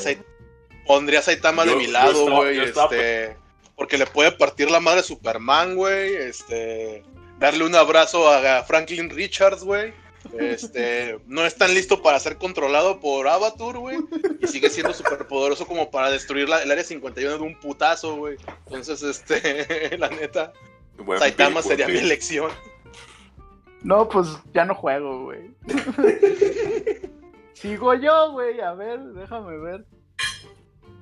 [0.85, 3.37] Pondría, a Saitama Yo- de mi lado, güey, este,
[3.75, 7.03] porque le puede partir la madre a Superman, güey, este,
[7.39, 9.93] darle un abrazo a Franklin Richards, güey.
[10.39, 13.99] Este, no es tan listo para ser controlado por Avatar, güey,
[14.41, 18.15] y sigue siendo súper poderoso como para destruir la- el área 51 de un putazo,
[18.15, 18.37] güey.
[18.65, 20.53] Entonces, este, la neta,
[21.05, 22.51] Buen Saitama sería mi elección.
[23.83, 25.51] No, pues ya no juego, güey.
[27.53, 28.59] Sigo yo, güey.
[28.61, 29.85] A ver, déjame ver.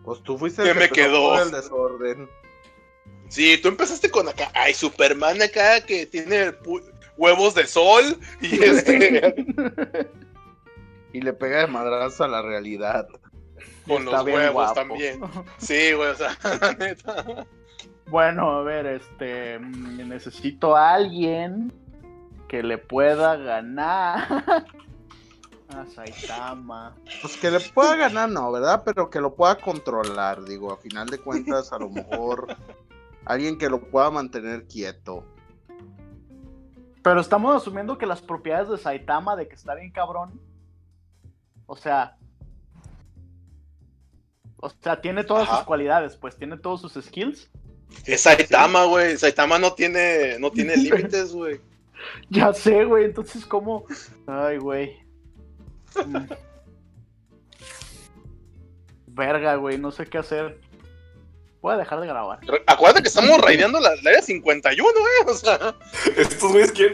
[0.03, 1.19] Pues tú fuiste ¿Qué el que me empezó quedó?
[1.33, 2.29] todo el desorden.
[3.27, 6.53] Sí, tú empezaste con acá, ay, Superman acá que tiene
[7.17, 9.41] huevos de sol y este
[11.11, 13.07] Y le pega de madrazo a la realidad.
[13.87, 14.73] con Está los huevos guapo.
[14.75, 15.19] también.
[15.57, 17.47] Sí, güey, o sea, la neta.
[18.07, 19.59] Bueno, a ver, este.
[19.59, 21.73] mm, Necesito a alguien
[22.47, 24.43] que le pueda ganar.
[25.69, 26.95] A Saitama.
[27.21, 28.83] Pues que le pueda ganar, no, ¿verdad?
[28.85, 32.55] Pero que lo pueda controlar, digo, a final de cuentas, a lo mejor
[33.25, 35.23] alguien que lo pueda mantener quieto.
[37.01, 40.39] Pero estamos asumiendo que las propiedades de Saitama de que está bien cabrón.
[41.65, 42.17] O sea.
[44.57, 45.57] O sea, tiene todas Ajá.
[45.57, 47.51] sus cualidades, pues tiene todos sus skills.
[48.05, 49.17] Es Saitama, güey.
[49.17, 51.59] Saitama no tiene, no tiene límites, güey.
[52.29, 53.05] Ya sé, güey.
[53.05, 53.85] Entonces, ¿cómo?
[54.27, 54.97] Ay, güey.
[56.05, 56.25] Mm.
[59.07, 59.77] Verga, güey.
[59.77, 60.59] No sé qué hacer.
[61.61, 62.39] Voy a dejar de grabar.
[62.67, 65.35] Acuérdate que estamos raideando la, la área 51, güey.
[65.35, 65.75] O sea,
[66.15, 66.93] Estos güeyes quieren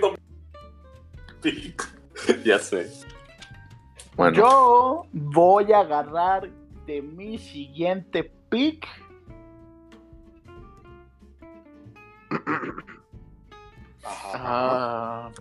[2.46, 2.90] ya sé.
[4.16, 6.50] Bueno, Yo voy a agarrar
[6.86, 8.88] de mi siguiente pick.
[14.04, 14.32] Ajá.
[14.34, 15.32] Ah.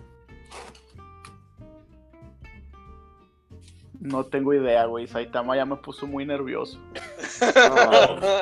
[3.99, 5.05] No tengo idea, güey.
[5.07, 6.79] Saitama ya me puso muy nervioso.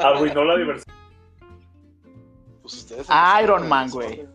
[0.01, 0.95] arruinó la diversión.
[2.61, 4.25] Pues ustedes Ah, Iron Man, güey.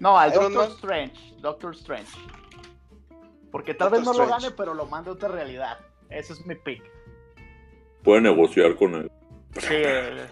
[0.00, 0.76] No, al Iron Doctor Man.
[0.76, 1.34] Strange.
[1.40, 2.10] Doctor Strange.
[3.50, 5.78] Porque tal Doctor vez no lo gane, pero lo mande a otra realidad.
[6.08, 6.82] Ese es mi pick.
[8.02, 9.10] Puede negociar con él.
[9.60, 9.74] Sí,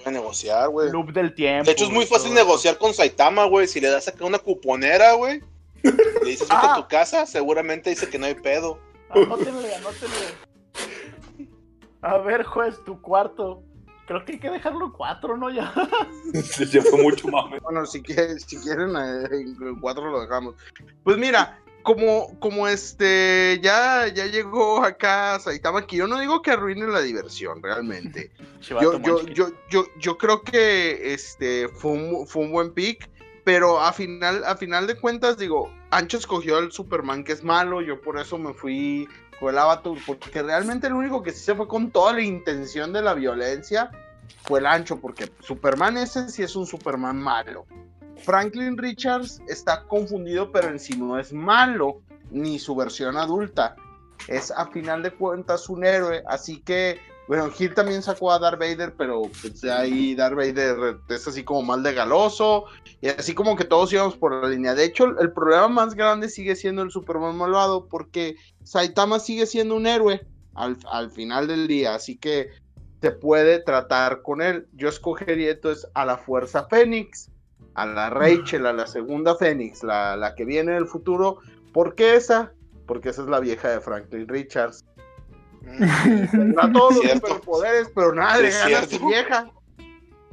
[0.05, 0.91] a negociar, güey.
[0.91, 1.65] loop del tiempo.
[1.67, 2.45] De hecho, es muy fácil todo.
[2.45, 3.67] negociar con Saitama, güey.
[3.67, 5.43] Si le das acá una cuponera, güey.
[5.83, 5.93] Le
[6.31, 6.77] dices, vete a Ah.
[6.77, 8.79] tu casa, seguramente dice que no hay pedo.
[9.11, 10.17] Anótenle, anótenle.
[12.03, 13.63] A ver, juez, tu cuarto.
[14.07, 15.51] Creo que hay que dejarlo en cuatro, ¿no?
[15.51, 15.73] Ya.
[16.71, 17.47] ya fue mucho más.
[17.63, 20.55] Bueno, si, quieren, si quieren, eh, en cuatro lo dejamos.
[21.03, 26.51] Pues mira, como, como este, ya, ya llegó acá Saitama, que yo no digo que
[26.51, 28.33] arruine la diversión, realmente.
[28.65, 33.11] Yo, yo, yo, yo, yo creo que este fue un, fue un buen pick,
[33.45, 37.83] pero a final, a final de cuentas, digo, Ancho escogió al Superman que es malo,
[37.83, 39.07] yo por eso me fui
[39.39, 42.95] con el Avatar, porque realmente el único que sí se fue con toda la intención
[42.95, 43.91] de la violencia
[44.45, 47.67] fue el Ancho, porque Superman ese sí es un Superman malo.
[48.17, 53.77] Franklin Richards está confundido, pero en sí no es malo, ni su versión adulta.
[54.29, 58.59] Es a final de cuentas un héroe, así que bueno, Hill también sacó a Darth
[58.59, 62.67] Vader, pero pues ahí Darth Vader es así como mal de galoso,
[63.01, 64.75] y así como que todos íbamos por la línea.
[64.75, 69.47] De hecho, el, el problema más grande sigue siendo el Superman malvado, porque Saitama sigue
[69.47, 72.51] siendo un héroe al, al final del día, así que
[73.01, 74.67] se puede tratar con él.
[74.75, 77.31] Yo escogería entonces a la Fuerza Fénix,
[77.75, 81.39] a la Rachel, a la segunda Fénix, la, la que viene del futuro.
[81.73, 82.53] ¿Por qué esa?
[82.87, 84.85] Porque esa es la vieja de Franklin Richards.
[85.65, 86.31] Mm.
[86.31, 89.51] Tendrá todos los superpoderes, pero nada le gana a su vieja.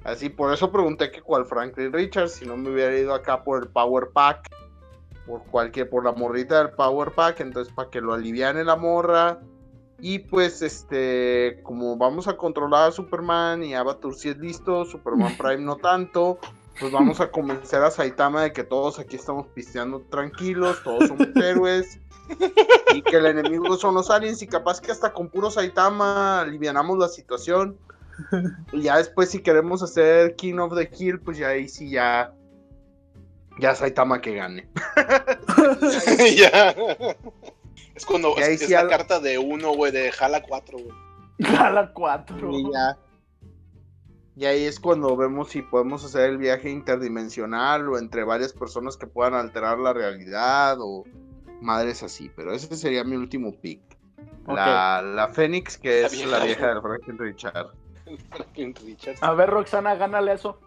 [0.03, 3.63] Así, por eso pregunté que cuál Franklin Richards, si no me hubiera ido acá por
[3.63, 4.49] el Power Pack,
[5.25, 9.39] por cualquier, por la morrita del Power Pack, entonces para que lo aliviane la morra.
[9.99, 15.33] Y pues, este, como vamos a controlar a Superman y Avatar si es listo, Superman
[15.37, 16.39] Prime no tanto,
[16.81, 21.27] pues vamos a convencer a Saitama de que todos aquí estamos pisteando tranquilos, todos somos
[21.35, 21.99] héroes
[22.95, 26.97] y que el enemigo son los aliens y capaz que hasta con puro Saitama alivianamos
[26.97, 27.77] la situación.
[28.71, 32.33] Y ya después si queremos hacer King of the Hill, pues ya ahí sí ya
[33.59, 34.67] ya Saitama que gane.
[36.35, 36.75] ya.
[37.93, 40.95] Es cuando Y ahí es, la carta de uno, güey, de Jala 4, güey.
[41.37, 42.51] Gala 4.
[42.51, 42.97] Y ya.
[44.35, 48.95] Y ahí es cuando vemos si podemos hacer el viaje interdimensional o entre varias personas
[48.95, 51.03] que puedan alterar la realidad o
[51.61, 52.31] madres así.
[52.35, 53.81] Pero ese sería mi último pick.
[54.47, 56.29] La, la Fénix, que La es vieja.
[56.39, 57.67] la vieja de Franklin Richard.
[58.29, 59.21] Franklin Richards.
[59.21, 60.59] A ver, Roxana, gánale eso.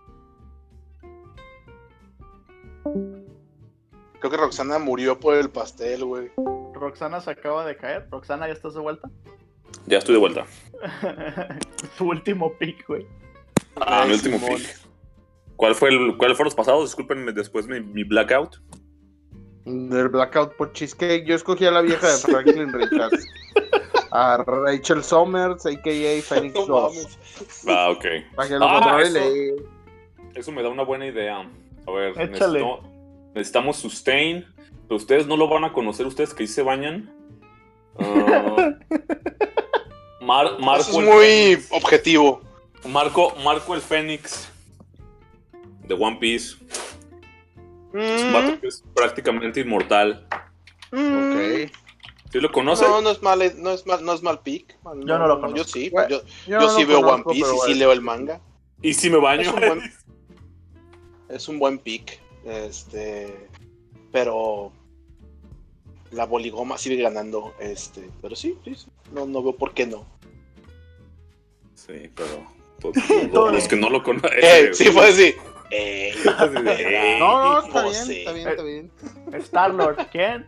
[4.21, 6.31] Creo que Roxana murió por el pastel, güey.
[6.75, 8.07] Roxana se acaba de caer.
[8.11, 9.11] Roxana, ¿ya estás de vuelta?
[9.87, 10.47] Ya estoy de vuelta.
[11.99, 13.07] tu último pick, güey.
[13.81, 14.57] Ah, Ay, mi último Simón.
[14.59, 14.77] pick.
[15.57, 16.85] ¿Cuál fue el, ¿Cuáles fueron los pasados?
[16.85, 18.57] Disculpen después mi, mi blackout.
[19.65, 23.27] Del Blackout por Cheesecake, yo escogí a la vieja de Franklin Richards.
[24.11, 26.23] A Rachel Summers, a.k.a.
[26.29, 26.95] Phoenix No 2.
[26.95, 27.19] mames.
[27.67, 28.05] Ah, ok.
[28.37, 29.19] Para que lo Ah, eso.
[30.35, 31.39] Eso me da una buena idea.
[31.87, 32.83] A ver, necesito-
[33.35, 34.45] necesitamos sustain.
[34.87, 37.11] Pero ustedes no lo van a conocer, ustedes que sí se bañan.
[37.99, 38.75] Ah,
[40.21, 42.41] Mar- Marco, Eso es muy objetivo.
[42.89, 44.49] Marco, Marco el Fénix
[45.87, 46.57] de One Piece.
[47.95, 50.27] Es un Mm, vato que es prácticamente inmortal.
[50.91, 51.17] mm.
[51.19, 51.71] Ok.
[52.33, 52.89] ¿Sí lo conoces?
[52.89, 54.77] No, no es mal, no es mal, no es mal pick.
[55.07, 55.57] Yo no lo conozco.
[55.57, 57.75] Yo sí, Bueno, yo, Yo, yo no sí veo conozco, One Piece y sí bueno.
[57.77, 58.41] leo el manga.
[58.83, 59.43] Y si me baño.
[59.43, 59.93] Es un buen,
[61.29, 62.21] es un buen pick.
[62.45, 63.49] Este.
[64.11, 64.73] Pero.
[66.11, 67.55] La boligoma sigue ganando.
[67.61, 68.11] Este.
[68.21, 68.87] Pero sí, sí, sí.
[69.13, 70.05] No, no veo por qué no.
[71.75, 72.45] Sí, pero.
[72.93, 74.31] Pues, los que no lo conocen.
[74.43, 75.35] Eh, sí, fue así.
[75.71, 76.15] Eh,
[76.67, 78.93] eh, No, no, está bien, está bien, está bien.
[79.33, 80.47] Star-Lord, ¿quién?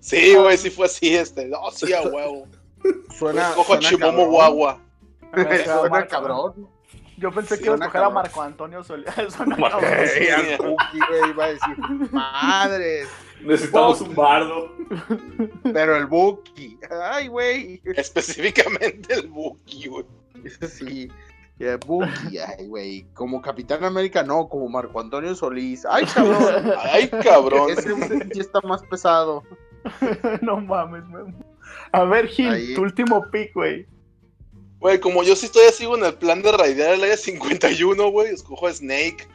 [0.00, 1.14] Sí, güey, sí fue así.
[1.14, 1.46] Este.
[1.46, 2.46] No, sí, a huevo.
[3.18, 4.80] Suena, Cojo Chimomo guagua.
[5.32, 6.68] Suena cabrón.
[7.18, 8.10] Yo pensé que iba a escoger a.
[8.10, 8.82] Marco Antonio
[9.58, 9.80] Marco-
[10.58, 13.08] Cookie, güey, iba a decir, madres,
[13.42, 14.72] Necesitamos un bardo.
[15.62, 16.78] pero el Buki.
[17.02, 17.80] Ay, güey.
[17.84, 20.04] Específicamente el Buki, güey.
[20.68, 21.10] Sí.
[21.58, 23.06] El Buki, ay, güey.
[23.14, 25.86] Como Capitán América, no, como Marco Antonio Solís.
[25.88, 26.72] Ay, cabrón.
[26.78, 27.70] Ay, cabrón.
[27.70, 27.94] Ese
[28.32, 29.42] sí está más pesado.
[30.42, 31.44] no mames, Memo.
[31.92, 32.74] A ver, Gil, Ahí.
[32.74, 33.86] tu último pick, güey.
[34.78, 38.34] Güey, como yo sí estoy así en el plan de raidear el área 51, güey,
[38.34, 39.26] escojo a Snake,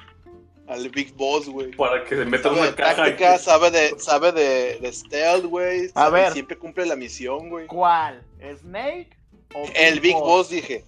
[0.72, 1.72] al Big Boss, güey.
[1.72, 2.94] Para que se meta Sabe una caja.
[2.94, 5.88] y táctica, sabe de, sabe de, de stealth, güey.
[5.94, 6.34] A sabe- ver.
[6.34, 7.68] Siempre cumple la misión, güey.
[7.68, 8.24] ¿Cuál?
[8.60, 9.10] ¿Snake
[9.54, 10.84] o El Big Boss, dije.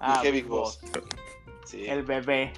[0.00, 0.80] Ah, dije Big Boss.
[1.66, 1.84] Sí.
[1.86, 2.52] El bebé.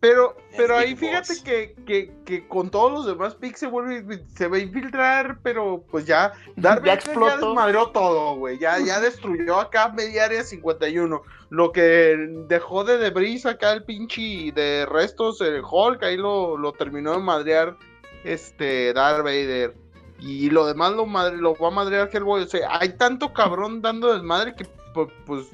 [0.00, 4.48] Pero, pero ahí fíjate que, que, que con todos los demás picks se vuelve, se
[4.48, 7.46] va a infiltrar, pero pues ya, Darth Ya Vader ya explotó.
[7.48, 12.16] desmadró todo, güey, ya, ya destruyó acá media área 51, lo que
[12.48, 17.18] dejó de debris acá el pinche de restos, el Hulk, ahí lo, lo terminó de
[17.18, 17.76] madrear,
[18.24, 19.74] este, Darth Vader,
[20.18, 23.82] y lo demás lo, madre, lo va a madrear Hellboy, o sea, hay tanto cabrón
[23.82, 25.46] dando desmadre que, pues, pues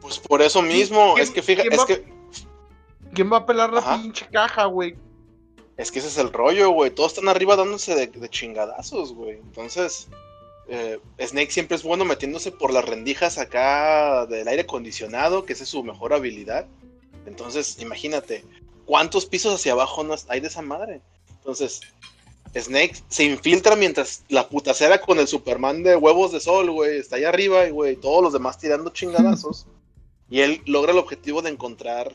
[0.00, 2.17] Pues por eso mismo, ¿Quién- es que fíjate, es va- que
[3.14, 4.00] ¿quién va a pelar la Ajá.
[4.00, 4.96] pinche caja, güey?
[5.76, 6.90] Es que ese es el rollo, güey.
[6.90, 9.36] Todos están arriba dándose de, de chingadazos, güey.
[9.38, 10.08] Entonces,
[10.68, 15.62] eh, Snake siempre es bueno metiéndose por las rendijas acá del aire acondicionado, que esa
[15.62, 16.66] es su mejor habilidad.
[17.26, 18.44] Entonces, imagínate,
[18.84, 21.00] ¿cuántos pisos hacia abajo no hay de esa madre?
[21.30, 21.80] Entonces,
[22.54, 27.16] Snake se infiltra mientras la putacera con el Superman de huevos de sol, güey, está
[27.16, 29.66] ahí arriba, y, güey, todos los demás tirando chingadazos.
[30.30, 32.12] y él logra el objetivo de encontrar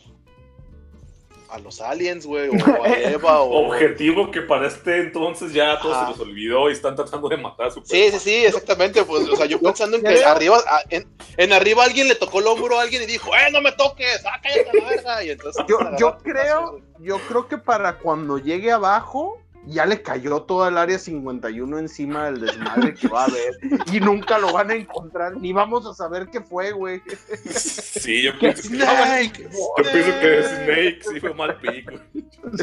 [1.53, 3.67] a los aliens, güey, o a Eva, o...
[3.67, 6.05] Objetivo que para este entonces ya a todos Ajá.
[6.07, 9.03] se les olvidó y están tratando de matar a su Sí, sí, sí, exactamente.
[9.03, 10.57] Pues, o sea, yo pensando en que arriba,
[10.89, 13.71] en, en arriba alguien le tocó el hombro a alguien y dijo, ¡eh, no me
[13.73, 14.23] toques!
[14.25, 15.23] ¡Ah, cállate la verga!
[15.23, 15.63] Y entonces.
[15.67, 20.99] Yo, creo, yo creo que para cuando llegue abajo, ya le cayó toda el área
[20.99, 23.53] 51 encima del desmadre que va a haber.
[23.91, 27.01] Y nunca lo van a encontrar, ni vamos a saber qué fue, güey.
[27.45, 29.49] Sí, yo pienso que, Snake.
[29.51, 31.93] yo pienso que es Snake, sí fue mal pico.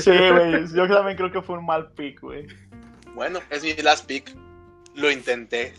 [0.00, 0.66] Sí, güey.
[0.74, 2.46] Yo también creo que fue un mal pick, güey.
[3.14, 4.34] Bueno, es mi last pick.
[4.94, 5.74] Lo intenté.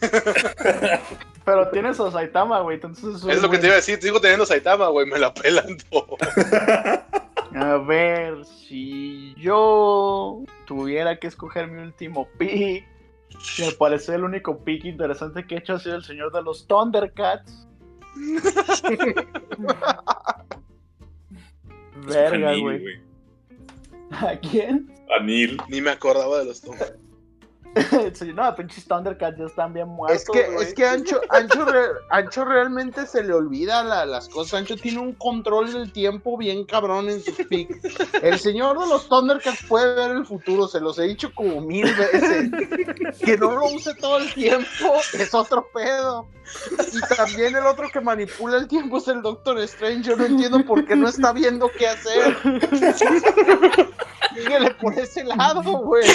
[1.45, 2.75] Pero tienes a Saitama, güey.
[2.75, 3.99] Entonces Es lo que te iba a decir.
[4.01, 5.05] Sigo teniendo Saitama, güey.
[5.05, 6.17] Me la pelan todo.
[7.53, 12.87] A ver, si yo tuviera que escoger mi último pick,
[13.59, 16.65] me parece el único pick interesante que he hecho ha sido el señor de los
[16.67, 17.67] Thundercats.
[22.07, 23.01] Verga, güey.
[24.11, 24.91] ¿A quién?
[25.19, 25.57] Anil.
[25.69, 26.93] Ni me acordaba de los tomas.
[28.36, 30.23] No, pinches Thundercats ya están bien muertos.
[30.23, 34.55] Es que, es que Ancho, Ancho, re- Ancho realmente se le olvida la- las cosas.
[34.60, 37.77] Ancho tiene un control del tiempo bien cabrón en sus picks.
[38.21, 41.86] El señor de los Thundercats puede ver el futuro, se los he dicho como mil
[41.95, 42.51] veces.
[43.23, 46.27] Que no lo use todo el tiempo es otro pedo.
[46.91, 50.10] Y también el otro que manipula el tiempo es el Doctor Strange.
[50.10, 52.38] Yo no entiendo por qué no está viendo qué hacer.
[54.36, 56.08] Síguele por ese lado, güey.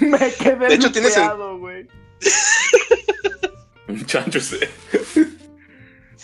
[0.00, 1.28] Me quedé De hecho, tienes el-
[1.58, 1.88] güey.
[3.88, 4.38] Un chancho.
[4.38, 4.42] A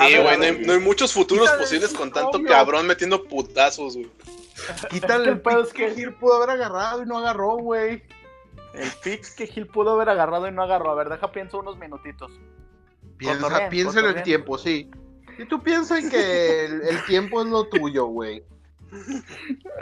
[0.09, 0.39] Sí, güey.
[0.39, 2.49] No, no hay muchos futuros Quítale posibles con tanto novio.
[2.49, 4.11] cabrón metiendo putazos, güey.
[4.91, 8.03] Quítale El el pedo es que- Gil pudo haber agarrado y no agarró, güey.
[8.77, 10.91] El pick que Gil pudo haber agarrado y no agarró.
[10.91, 12.31] A ver, deja pienso unos minutitos.
[13.17, 14.91] Piensa, piensa en el tiempo, sí.
[15.39, 18.43] Y tú piensas en que el, el tiempo es lo tuyo, güey.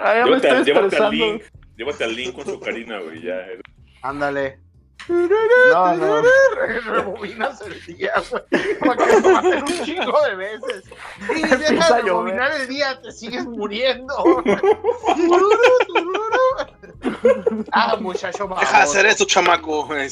[0.00, 1.10] Ah, ya me Llévate, estoy llévate al.
[1.10, 1.42] Link.
[1.76, 3.22] Llévate al Link con su Karina, güey.
[3.22, 3.46] Ya.
[4.02, 4.60] Ándale.
[5.08, 6.22] No, no.
[6.86, 8.42] Rebobinas el día, güey.
[8.80, 10.84] Para que lo maten un chingo de veces.
[11.36, 14.14] Y a de rebobinar el día, te sigues muriendo.
[17.72, 19.88] ah, muchacho Deja de hacer esto, chamaco.
[19.94, 20.08] Eh.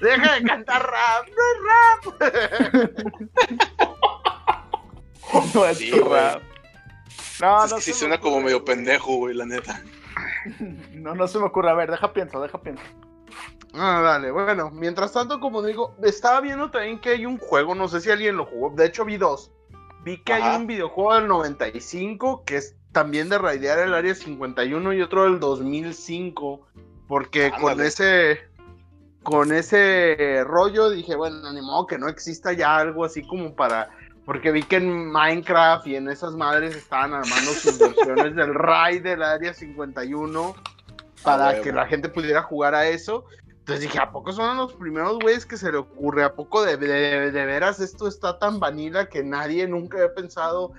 [0.00, 1.26] Deja de cantar rap.
[1.28, 2.94] No es rap.
[5.54, 6.42] No es Sí, tu rap.
[7.40, 9.82] No, es no que sí se me suena como ocurre, medio pendejo, güey, la neta.
[10.92, 11.70] No, no se me ocurre.
[11.70, 12.82] A ver, deja pienso, deja pienso.
[13.74, 17.88] Ah, dale, bueno, mientras tanto, como digo, estaba viendo también que hay un juego, no
[17.88, 19.52] sé si alguien lo jugó, de hecho vi dos.
[20.02, 20.52] Vi que Ajá.
[20.52, 25.24] hay un videojuego del 95 que es también de raidear el área 51 y otro
[25.24, 26.66] del 2005,
[27.06, 28.40] porque con ese
[29.22, 33.90] con ese rollo dije, bueno, ni modo que no exista ya algo así como para
[34.24, 39.02] porque vi que en Minecraft y en esas madres estaban armando sus versiones del raid
[39.02, 40.54] del área 51
[41.22, 41.64] para huevo.
[41.64, 43.26] que la gente pudiera jugar a eso.
[43.66, 46.22] Entonces dije, ¿a poco son los primeros güeyes que se le ocurre?
[46.22, 50.70] ¿A poco de, de- de veras esto está tan vanilla que nadie nunca había pensado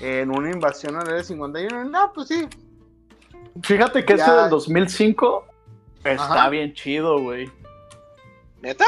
[0.00, 1.84] en una invasión al área 51?
[1.84, 2.48] No, pues sí.
[3.62, 4.24] Fíjate que Ya.
[4.24, 5.46] este del 2005
[6.02, 6.48] está Ajá.
[6.48, 7.48] bien chido, güey.
[8.60, 8.86] ¿Neta?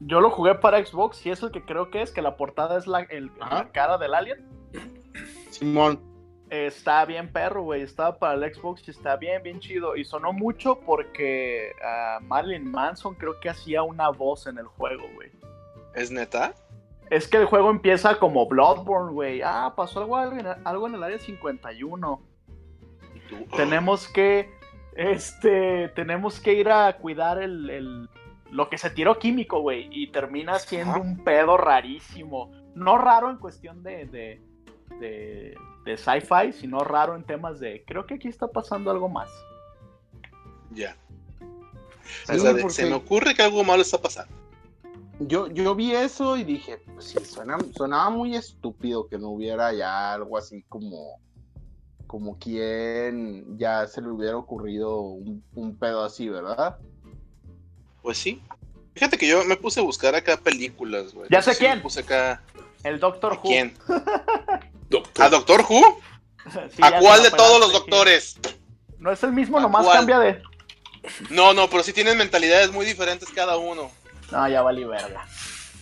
[0.00, 2.76] Yo lo jugué para Xbox y es el que creo que es, que la portada
[2.76, 3.54] es la, el- Ajá.
[3.54, 4.46] la cara del alien.
[5.48, 5.98] Simón.
[6.52, 7.80] Está bien perro, güey.
[7.80, 9.96] Estaba para el Xbox y está bien, bien chido.
[9.96, 15.04] Y sonó mucho porque ah, Marilyn Manson creo que hacía una voz en el juego,
[15.14, 15.30] güey.
[15.94, 16.52] ¿Es neta?
[17.08, 19.40] Es que el juego empieza como Bloodborne, güey.
[19.42, 22.20] Ah, pasó algo, algo en- el área 51.
[23.30, 24.50] Tú- tenemos que
[24.94, 28.08] este tenemos que ir a cuidar el, el-
[28.50, 32.52] lo que se tiró químico, güey, y termina siendo un pedo rarísimo.
[32.74, 34.42] No raro en cuestión de, de,
[35.00, 37.84] de, de sci-fi, sino raro en temas de.
[37.86, 39.30] Creo que aquí está pasando algo más.
[40.70, 40.96] Ya.
[42.26, 44.34] Sí, O sea, porque- se me ocurre que algo malo está pasando.
[45.20, 49.72] Yo, yo vi eso y dije, pues sí, suena, sonaba muy estúpido que no hubiera
[49.72, 51.20] ya algo así como,
[52.08, 56.76] como quien ya se le hubiera ocurrido un, un pedo así, ¿verdad?
[58.02, 58.42] Pues sí.
[58.94, 61.28] Fíjate que yo me puse a buscar acá películas, güey.
[61.30, 61.76] Ya sé Sí, quién.
[61.76, 62.42] me puse acá.
[62.82, 63.42] El Doctor ¿A Who.
[63.42, 63.74] quién?
[65.28, 65.60] Doctor.
[65.60, 66.00] ¿A Doctor Who?
[66.70, 68.36] Sí, ¿A cuál de todos los doctores?
[68.98, 69.98] No es el mismo, ¿A nomás cuál?
[69.98, 70.42] cambia de.
[71.30, 73.90] No, no, pero sí tienen mentalidades muy diferentes cada uno.
[74.30, 75.24] No, ya valí verga.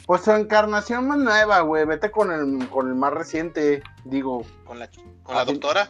[0.06, 4.78] Pues su encarnación más nueva, güey, vete con el, con el más reciente, digo, Con
[4.78, 4.88] la,
[5.22, 5.88] con la A doctora.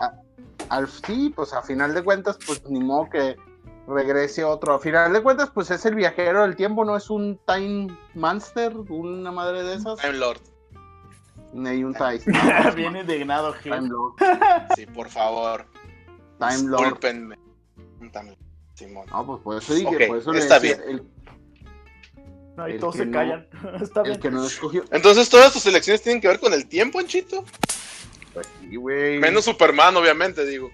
[0.68, 3.36] al sí, pues a final de cuentas, pues ni modo que
[3.86, 4.74] regrese otro.
[4.74, 8.76] A final de cuentas, pues es el viajero del tiempo, no es un Time Monster,
[8.76, 10.40] una madre de esas, Time Lord.
[11.53, 12.20] Ni un Time,
[12.74, 13.88] Bien indignado, Time Gil.
[13.88, 14.14] Lord.
[14.76, 15.66] Sí, por favor.
[16.38, 16.98] Time Lord.
[17.01, 17.36] Time
[18.01, 18.36] Lord,
[18.74, 19.07] Simón.
[19.11, 20.98] No, pues por eso dije, Ok, por eso está le decía, bien.
[20.98, 23.46] el, No, y El todos se no- callan.
[23.82, 24.20] Está el bien.
[24.20, 24.84] que no escogió.
[24.90, 27.44] Entonces, todas tus elecciones tienen que ver con el tiempo, Anchito.
[28.32, 29.18] Pues sí, güey.
[29.18, 30.70] Menos Superman, obviamente, digo.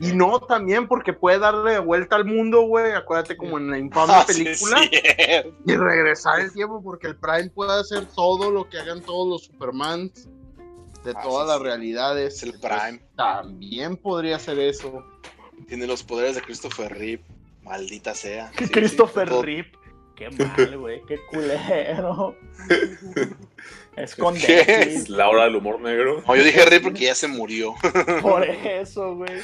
[0.00, 2.92] Y no también porque puede darle vuelta al mundo, güey.
[2.92, 4.80] Acuérdate como en la infame Ah, sí, película.
[5.66, 9.44] Y regresar el tiempo porque el Prime puede hacer todo lo que hagan todos los
[9.44, 10.28] Supermans
[11.04, 11.64] de Ah, todas sí, las sí.
[11.64, 12.34] realidades.
[12.36, 13.00] Es el Pues, Prime.
[13.16, 15.04] también podría ser eso.
[15.68, 17.22] Tiene los poderes de Christopher Reeve.
[17.62, 18.50] Maldita sea.
[18.72, 19.70] Christopher Reeve.
[20.16, 21.02] Qué mal, güey.
[21.06, 22.36] Qué culero.
[23.96, 24.40] Esconde.
[24.40, 24.60] ¿Qué?
[24.82, 26.22] Es la hora del humor negro.
[26.26, 27.74] No, yo dije Reeve porque ya se murió.
[28.22, 29.40] Por eso, güey.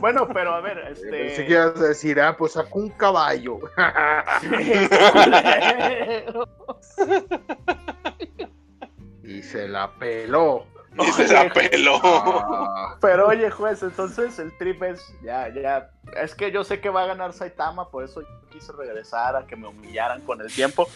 [0.00, 1.46] Bueno, pero a ver, Pensé este.
[1.46, 3.58] que ibas a decir, ah, pues sacó un caballo.
[9.24, 10.64] y se la peló.
[10.98, 12.00] Y se la peló.
[12.02, 15.00] Ah, Pero oye, juez, entonces el trip es.
[15.22, 15.90] Ya, ya.
[16.20, 19.46] Es que yo sé que va a ganar Saitama, por eso yo quise regresar a
[19.46, 20.88] que me humillaran con el tiempo.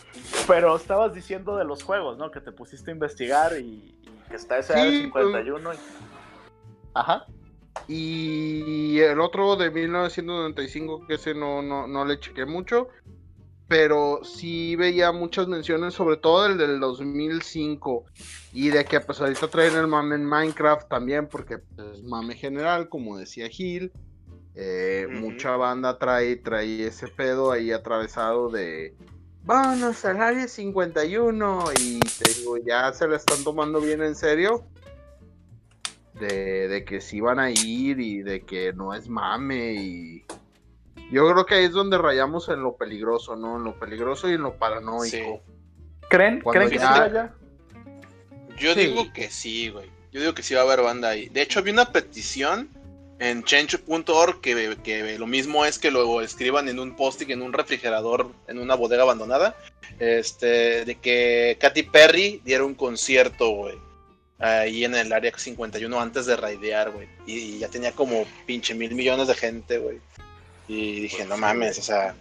[0.48, 2.30] Pero estabas diciendo de los juegos, ¿no?
[2.32, 5.74] Que te pusiste a investigar y, y que está ese Sí, Área 51.
[5.74, 5.78] y-
[6.94, 7.26] Ajá.
[7.86, 12.88] Y el otro de 1995, que ese no, no, no le chequé mucho,
[13.68, 18.04] pero sí veía muchas menciones, sobre todo el del 2005,
[18.52, 21.58] y de que pues ahorita traen el mame en Minecraft también, porque
[21.94, 23.92] es mame general, como decía Gil,
[24.54, 28.94] eh, mucha banda trae, trae ese pedo ahí atravesado de...
[29.42, 34.64] Vámonos al área 51 y te digo, ya se la están tomando bien en serio
[36.14, 40.24] de, de que sí van a ir y de que no es mame y
[41.10, 43.56] yo creo que ahí es donde rayamos en lo peligroso, ¿no?
[43.58, 45.04] En lo peligroso y en lo paranoico.
[45.04, 45.24] Sí.
[46.08, 47.34] ¿Creen, Cuando ¿creen que ya- se vaya?
[48.58, 48.80] Yo Sí.
[48.86, 49.90] digo que sí, güey.
[50.12, 51.28] Yo digo que sí va a haber banda ahí.
[51.28, 52.70] De hecho, había una petición
[53.18, 57.52] en change.org que, que lo mismo es que lo escriban en un posting en un
[57.52, 59.56] refrigerador en una bodega abandonada.
[59.98, 63.76] Este, de que Katy Perry diera un concierto, güey.
[64.44, 67.08] Ahí en el área 51 antes de raidear, güey.
[67.26, 70.00] Y, ya tenía como pinche mil millones de gente, güey.
[70.68, 72.14] Y dije, no mames, o sea,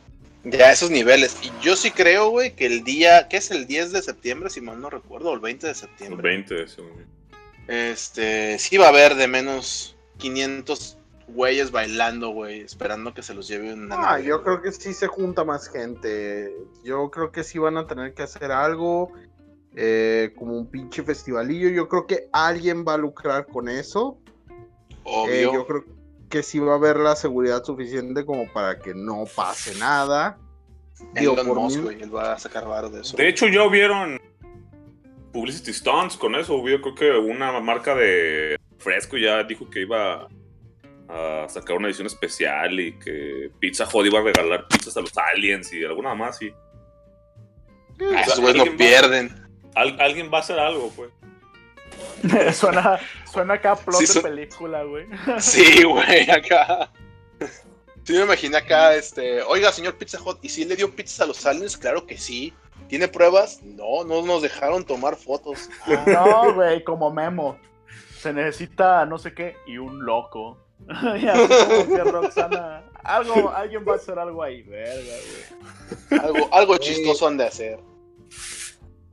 [0.43, 1.36] ya esos niveles.
[1.41, 4.61] Y yo sí creo, güey, que el día, ¿qué es el 10 de septiembre, si
[4.61, 5.32] mal no recuerdo?
[5.32, 6.30] O el 20 de El septiembre.
[6.30, 7.03] 20, según yo.
[7.67, 10.97] Este, sí va a haber de menos 500
[11.28, 14.43] güeyes bailando, güey, esperando que se los lleve una Ah, nave, yo güey.
[14.43, 16.53] creo que sí se junta más gente.
[16.84, 19.11] Yo creo que sí van a tener que hacer algo.
[19.76, 21.69] Eh, como un pinche festivalillo.
[21.69, 24.17] Yo creo que alguien va a lucrar con eso.
[25.30, 25.84] Eh, yo creo
[26.30, 30.38] que sí va a haber la seguridad suficiente como para que no pase nada.
[31.13, 33.17] Digo, Elon por Musk, mí- él va a sacar varo de eso.
[33.17, 34.19] De hecho, ya hubieron
[35.32, 36.55] publicity stunts con eso.
[36.55, 40.28] Hubo, creo que una marca de fresco ya dijo que iba
[41.09, 45.11] a sacar una edición especial y que Pizza Hut iba a regalar pizzas a los
[45.17, 46.41] aliens y alguna más.
[46.41, 46.53] Y
[48.15, 49.42] Ah, esos güeyes no va- pierden.
[49.76, 51.11] Al- alguien va a hacer algo, pues.
[52.57, 52.99] suena,
[53.32, 55.05] suena acá plot Sí, de película, güey.
[55.39, 56.89] Sí, güey, acá.
[58.03, 61.26] Sí, me imaginé acá, este, oiga, señor Pizza Hut, ¿y si le dio pizzas a
[61.26, 61.78] los aliens?
[61.78, 62.53] Claro que sí.
[62.89, 63.61] ¿Tiene pruebas?
[63.63, 65.69] No, no nos dejaron tomar fotos.
[65.88, 67.57] Ah, No, güey, como Memo.
[68.19, 70.57] Se necesita no sé qué y un loco.
[70.89, 72.84] y así como que Roxana.
[73.03, 75.13] Algo, alguien va a hacer algo ahí, verga,
[76.09, 76.21] güey.
[76.21, 77.80] algo, algo chistoso han de hacer.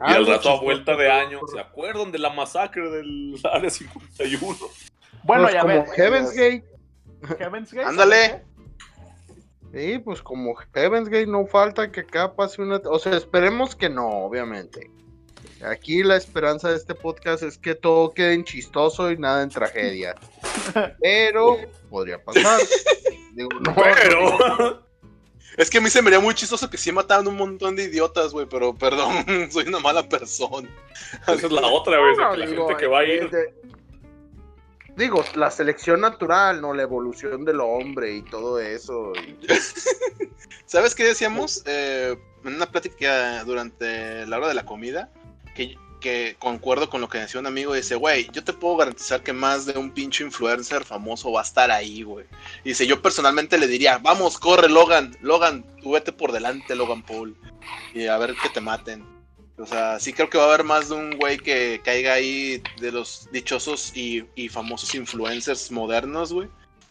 [0.06, 4.56] Y al rato a vuelta de año, ¿se acuerdan de la masacre del Área 51?
[5.24, 5.86] Bueno, Pues ya como ven.
[5.94, 6.64] Heaven's Gate.
[7.38, 7.86] Heaven's Gate.
[7.86, 8.28] Ándale.
[8.28, 8.50] ¿sabes
[9.72, 12.80] Sí, pues como Heaven's Gate no falta que acá pase una...
[12.86, 14.90] O sea, esperemos que no, obviamente.
[15.62, 19.50] Aquí la esperanza de este podcast es que todo quede en chistoso y nada en
[19.50, 20.14] tragedia.
[21.00, 22.60] Pero podría pasar.
[23.34, 24.89] Digo, no, Pero.
[25.56, 27.84] Es que a mí se me haría muy chistoso que sí mataban un montón de
[27.84, 30.68] idiotas, güey, pero perdón, soy una mala persona.
[31.22, 32.16] Esa es la otra, güey.
[32.16, 33.30] no, la digo, gente que va a ir.
[33.30, 33.54] de-
[34.96, 36.74] Digo, la selección natural, ¿no?
[36.74, 39.12] La evolución del hombre y todo eso.
[39.16, 39.36] y-
[40.66, 41.62] ¿Sabes qué decíamos?
[41.66, 45.10] Eh, en una plática durante la hora de la comida,
[45.54, 49.22] que, que concuerdo con lo que decía un amigo, dice, güey, yo te puedo garantizar
[49.22, 52.26] que más de un pinche influencer famoso va a estar ahí, güey.
[52.64, 57.36] Dice, yo personalmente le diría, vamos, corre, Logan, Logan, tú vete por delante, Logan Paul,
[57.94, 59.04] y a ver que te maten.
[59.58, 62.62] O sea, sí creo que va a haber más de un güey que caiga ahí
[62.80, 66.48] de los dichosos y, y famosos influencers modernos, güey.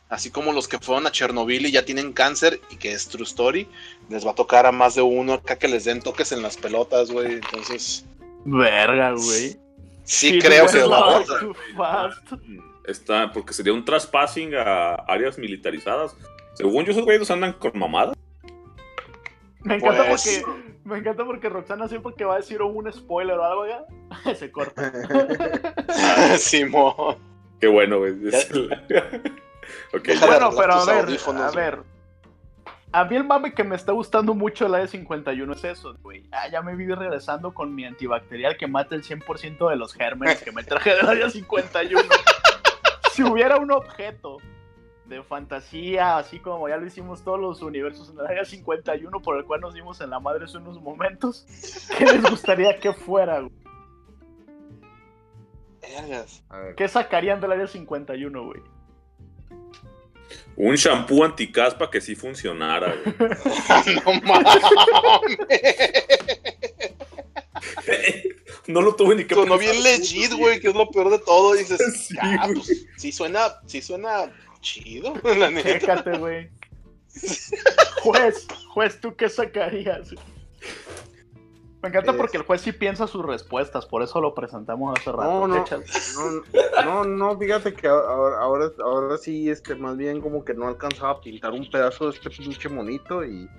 [0.10, 3.24] Así como los que fueron a Chernobyl y ya tienen cáncer y que es True
[3.24, 3.68] Story,
[4.10, 6.58] les va a tocar a más de uno acá que les den toques en las
[6.58, 7.34] pelotas, güey.
[7.34, 8.06] Entonces,
[8.46, 9.58] Verga, güey.
[10.04, 11.40] sí creo que güey, va a no, pasar.
[11.40, 12.34] too fast.
[12.86, 16.16] Está, porque sería un traspassing a áreas militarizadas.
[16.56, 18.16] Según yo, esos güeyes andan con mamadas.
[19.62, 23.38] Me encanta Pues- porque me encanta porque Roxana siempre que va a decir un spoiler
[23.38, 23.86] o algo ya
[24.36, 24.92] se corta.
[26.38, 27.18] Simón.
[27.60, 28.14] Qué bueno, güey.
[29.94, 31.06] Ok, bueno, pero a ver,
[31.38, 31.80] a ver.
[32.92, 35.96] A mí el mame que me está gustando mucho de la de 51 es eso,
[36.02, 36.24] güey.
[36.32, 40.42] Ah, ya me vi regresando con mi antibacterial que mata el 100% de los gérmenes
[40.42, 42.02] que me traje del área 51.
[43.14, 44.38] si hubiera un objeto
[45.06, 49.38] de fantasía, así como ya lo hicimos todos los universos en el área 51, por
[49.38, 51.46] el cual nos dimos en la madre hace unos momentos,
[51.96, 53.40] ¿qué les gustaría que fuera?
[53.42, 53.54] güey?
[56.76, 58.62] ¿Qué sacarían del área 51, güey?
[60.60, 63.16] Un shampoo anticaspa que sí funcionara, güey.
[64.06, 64.62] no mames.
[68.68, 71.56] no lo tuve ni que Sonó bien legit, güey, que es lo peor de todo.
[71.56, 71.80] Y dices,
[72.10, 72.56] Sí, ah, güey.
[72.56, 75.80] pues, sí suena, sí suena chido, la neta.
[75.80, 76.50] Chécate, güey.
[78.02, 80.14] Juez, juez, ¿tú qué sacarías?
[81.82, 85.24] Me encanta porque el juez sí piensa sus respuestas, por eso lo presentamos hace rato.
[85.24, 90.44] No, no, no, no, no, fíjate que ahora, ahora, ahora sí, este, más bien como
[90.44, 93.50] que no alcanzaba a pintar un pedazo de este pinche monito y...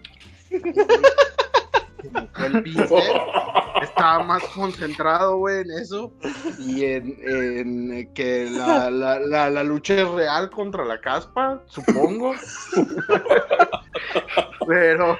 [2.39, 2.91] El pincel.
[3.83, 6.13] Estaba más concentrado, güey, en eso
[6.59, 12.35] y en, en, que la, la, la, la lucha es real contra la caspa, supongo.
[14.67, 15.17] Pero,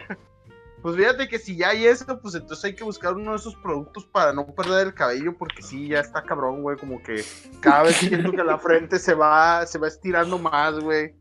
[0.83, 3.55] pues fíjate que si ya hay eso, pues entonces hay que buscar uno de esos
[3.57, 7.23] productos para no perder el cabello, porque sí, ya está cabrón, güey, como que
[7.61, 11.15] cada vez siento que la frente se va, se va estirando más, güey.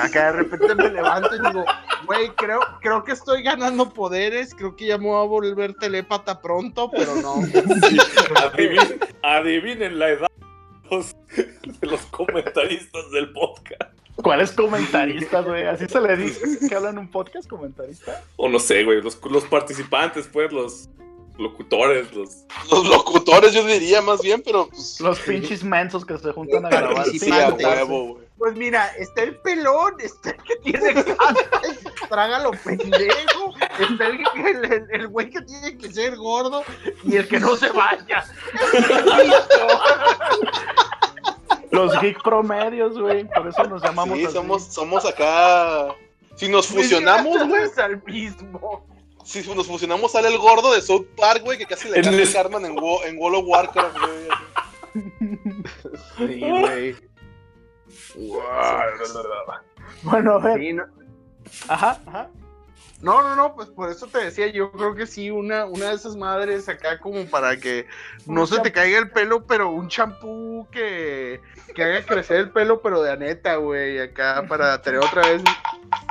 [0.00, 1.64] Acá de repente me levanto y digo,
[2.06, 6.40] güey, creo, creo que estoy ganando poderes, creo que ya me voy a volver telépata
[6.40, 7.36] pronto, pero no.
[9.22, 10.28] Adivinen, la edad
[10.90, 13.99] de los comentaristas del podcast.
[14.22, 15.66] ¿Cuáles comentaristas, güey?
[15.66, 18.22] Así se le dice que hablan un podcast comentarista.
[18.36, 19.00] O no sé, güey.
[19.02, 20.88] Los, los participantes, pues, los
[21.38, 22.44] locutores, los.
[22.70, 25.00] Los locutores, yo diría más bien, pero pues.
[25.00, 27.06] Los pinches mensos que se juntan a grabar.
[27.06, 28.30] Sí, a huevo, güey.
[28.36, 34.06] Pues mira, está el pelón, está el que tiene caspa y traga lo pendejo, está
[34.06, 36.62] el, el, el- el güey que tiene que ser gordo
[37.04, 38.24] y el que no se vaya.
[41.70, 43.24] Los geek promedios, güey.
[43.28, 44.34] Por eso nos llamamos Sí, así.
[44.34, 45.88] somos, somos acá.
[46.36, 47.62] Si nos fusionamos, güey.
[47.64, 48.86] Es al mismo.
[49.24, 52.20] Si nos fusionamos, sale el gordo de South Park, güey, que casi le En el-
[52.20, 54.28] el Carmen en, Wo- en World of Warcraft, güey.
[56.16, 56.96] Sí, güey.
[60.02, 60.58] Bueno, a ver.
[60.58, 60.84] Sí, no,
[61.68, 62.28] Ajá, ajá.
[63.02, 65.94] No, no, no, pues por eso te decía, yo creo que sí, una, una de
[65.94, 67.86] esas madres acá como para que
[68.26, 71.40] no se te caiga el pelo, pero un champú que,
[71.74, 75.42] que haga crecer el pelo, pero de aneta, güey, acá para tener otra vez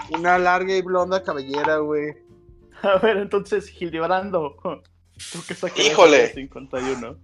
[0.09, 2.15] una larga y blonda cabellera, güey.
[2.81, 4.55] A ver, entonces, Gildebrando.
[5.31, 6.17] ¿Tú qué sacarías Híjole.
[6.17, 7.17] de 51?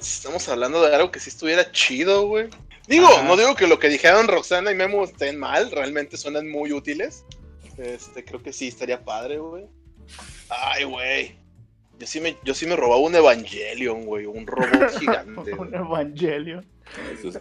[0.00, 2.48] Estamos hablando de algo que sí estuviera chido, güey.
[2.86, 3.22] Digo, Ajá.
[3.22, 7.24] no digo que lo que dijeron Roxana y Memo estén mal, realmente suenan muy útiles.
[7.78, 9.66] Este, creo que sí estaría padre, güey.
[10.48, 11.36] Ay, güey.
[11.98, 15.52] Yo sí me, yo sí me robaba un Evangelion, güey, un robot gigante.
[15.52, 15.68] güey.
[15.68, 16.62] Un evangelio.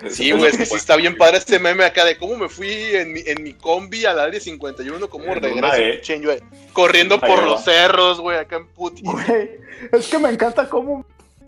[0.09, 2.69] Sí, güey, es que sí está bien padre este meme acá de cómo me fui
[2.69, 6.41] en mi, en mi combi al área 51, cómo En regreso, una E.
[6.73, 7.45] corriendo Ahí por va.
[7.45, 9.03] los cerros, güey, acá en puti.
[9.03, 9.51] Güey,
[9.93, 11.05] es que me encanta cómo,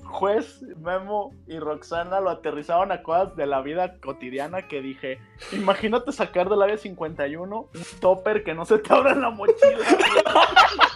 [0.10, 5.20] Juez, Memo y Roxana lo aterrizaron a cosas de la vida cotidiana que dije,
[5.52, 9.86] imagínate sacar del área 51 un topper que no se te abra en la mochila.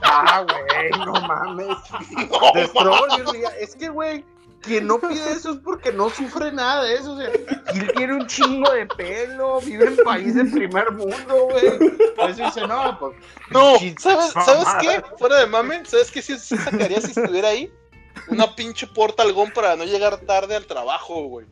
[0.01, 1.77] Ah, güey, no mames.
[2.83, 2.91] No,
[3.59, 4.25] es que, güey,
[4.61, 7.13] quien no pide eso es porque no sufre nada de eso.
[7.13, 7.29] O sea,
[7.71, 11.77] Gil tiene un chingo de pelo, vive en país de primer mundo, güey.
[12.15, 13.15] Por eso dice, no, pues.
[13.51, 14.45] No, ¿sabes, mamá.
[14.45, 15.03] ¿sabes qué?
[15.17, 17.71] Fuera de mame, ¿sabes qué sí, sí sacaría si estuviera ahí?
[18.29, 21.45] Una pinche porta algón para no llegar tarde al trabajo, güey.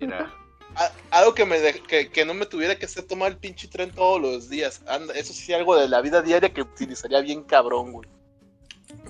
[0.00, 0.30] Mira,
[0.74, 3.68] A- algo que, me de- que, que no me tuviera que hacer tomar el pinche
[3.68, 4.82] tren todos los días.
[4.88, 8.08] Anda, eso sí, algo de la vida diaria que utilizaría bien cabrón, güey.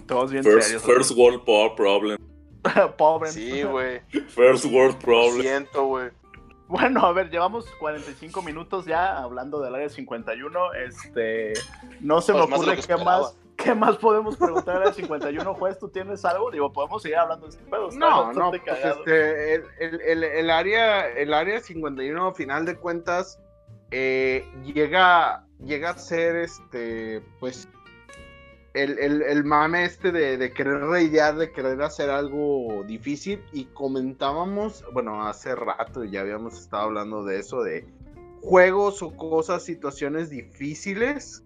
[0.06, 0.82] Todos bien First, serios.
[0.82, 2.18] first world power problem.
[2.98, 3.30] Pobre.
[3.30, 4.00] Sí, güey.
[4.28, 5.42] First world Lo problem.
[5.42, 6.10] siento, güey.
[6.66, 10.72] Bueno, a ver, llevamos 45 minutos ya hablando del área 51.
[10.74, 11.52] Este,
[12.00, 13.04] no se Pues me lo ocurre qué esperaba.
[13.04, 15.78] más, qué más podemos preguntar al área 51, juez.
[15.78, 16.50] ¿Tú tienes algo?
[16.50, 17.88] Digo, podemos seguir hablando de este pedo.
[17.92, 23.38] No, no, pues este, el, el- el- área, el área 51, a final de cuentas,
[23.90, 27.68] eh, llega, llega a ser, este, pues,
[28.74, 33.66] el, el- el mame este de, de querer reidear, de querer hacer algo difícil, y
[33.66, 37.86] comentábamos, bueno, hace rato ya habíamos estado hablando de eso, de
[38.40, 41.44] juegos o cosas, situaciones difíciles,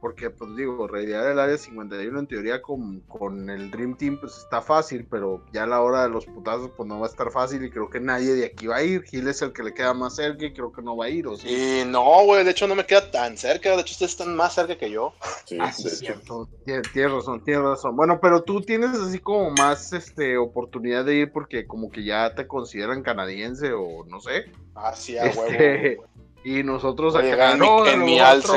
[0.00, 4.36] porque, pues digo, reidear el área 51 en teoría con, con el Dream Team pues
[4.38, 7.30] está fácil, pero ya a la hora de los putazos pues no va a estar
[7.30, 9.02] fácil y creo que nadie de aquí va a ir.
[9.02, 11.26] Gil es el que le queda más cerca y creo que no va a ir,
[11.26, 11.48] ¿o sí?
[11.48, 13.70] Y no, güey, de hecho no me queda tan cerca.
[13.76, 15.12] De hecho, ustedes están más cerca que yo.
[15.44, 16.48] Sí, Ah, sí, cierto.
[16.64, 17.96] Tienes, tienes razón, tienes razón.
[17.96, 22.34] Bueno, pero tú tienes así como más este oportunidad de ir porque como que ya
[22.34, 24.50] te consideran canadiense o no sé.
[24.74, 25.42] Así a huevo.
[25.50, 26.08] Este, güey.
[26.42, 28.48] Y nosotros Voy a acá, en mi- no, en mi no, alce.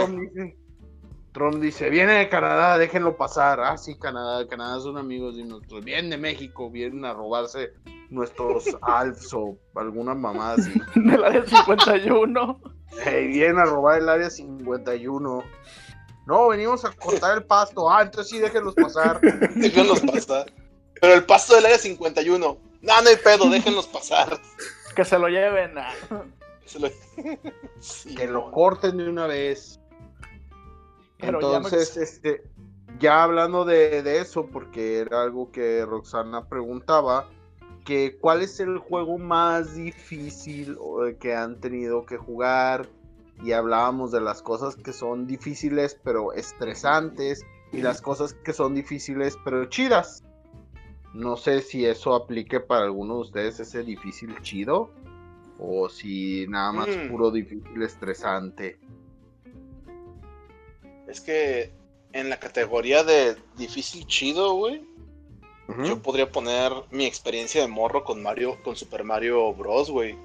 [1.34, 3.60] Trump dice, viene de Canadá, déjenlo pasar.
[3.60, 5.84] Ah, sí, Canadá, Canadá son amigos de nosotros.
[5.84, 7.74] Vienen de México, vienen a robarse
[8.10, 10.72] nuestros alfs o alguna mamada así.
[10.96, 12.62] Del área 51.
[13.04, 15.44] Hey, vienen a robar el área 51.
[16.28, 17.90] No, venimos a cortar el pasto.
[17.90, 19.20] Ah, entonces sí, déjenlos pasar.
[19.56, 20.46] Déjenlos pasar.
[21.02, 22.38] Pero el pasto del área 51.
[22.82, 24.40] No, no hay pedo, déjenlos pasar.
[24.96, 25.78] Que se lo lleven.
[25.78, 25.92] ah.
[26.66, 26.90] Se lo-
[27.80, 29.80] Sí, que lo corten de una vez.
[31.26, 32.44] Pero ya me- Entonces, este,
[33.00, 37.28] ya hablando de, de eso, porque era algo que Roxana preguntaba,
[37.86, 42.88] que cuál es el juego más difícil eh, que han tenido que jugar
[43.44, 47.44] y hablábamos de las cosas que son difíciles pero estresantes
[47.74, 50.24] y las cosas que son difíciles pero chidas.
[51.14, 54.90] No sé si eso aplique para alguno de ustedes ese difícil chido
[55.60, 57.08] o si nada más Mm.
[57.10, 58.80] puro difícil estresante.
[61.08, 61.72] Es que
[62.14, 64.82] en la categoría de difícil chido, güey,
[65.86, 70.16] yo podría poner mi experiencia de morro con Mario, con Super Mario Bros, güey.